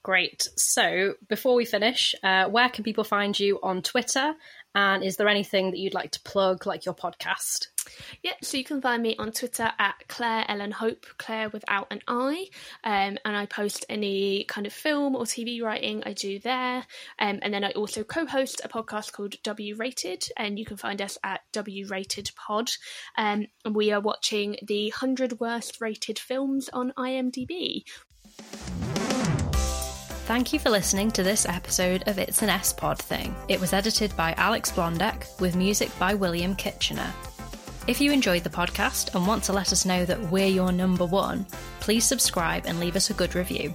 [0.09, 0.49] Great.
[0.57, 4.33] So before we finish, uh, where can people find you on Twitter?
[4.75, 7.67] And is there anything that you'd like to plug, like your podcast?
[8.23, 12.01] Yeah, so you can find me on Twitter at Clare Ellen Hope, Clare without an
[12.09, 12.47] I,
[12.85, 16.87] um, and I post any kind of film or TV writing I do there.
[17.19, 20.79] Um, and then I also co host a podcast called W Rated, and you can
[20.79, 22.71] find us at W Rated Pod.
[23.19, 27.83] Um, and we are watching the 100 worst rated films on IMDb.
[30.29, 33.35] Thank you for listening to this episode of It's an S Pod Thing.
[33.49, 37.11] It was edited by Alex Blondek with music by William Kitchener.
[37.87, 41.07] If you enjoyed the podcast and want to let us know that we're your number
[41.07, 41.47] one,
[41.81, 43.74] please subscribe and leave us a good review.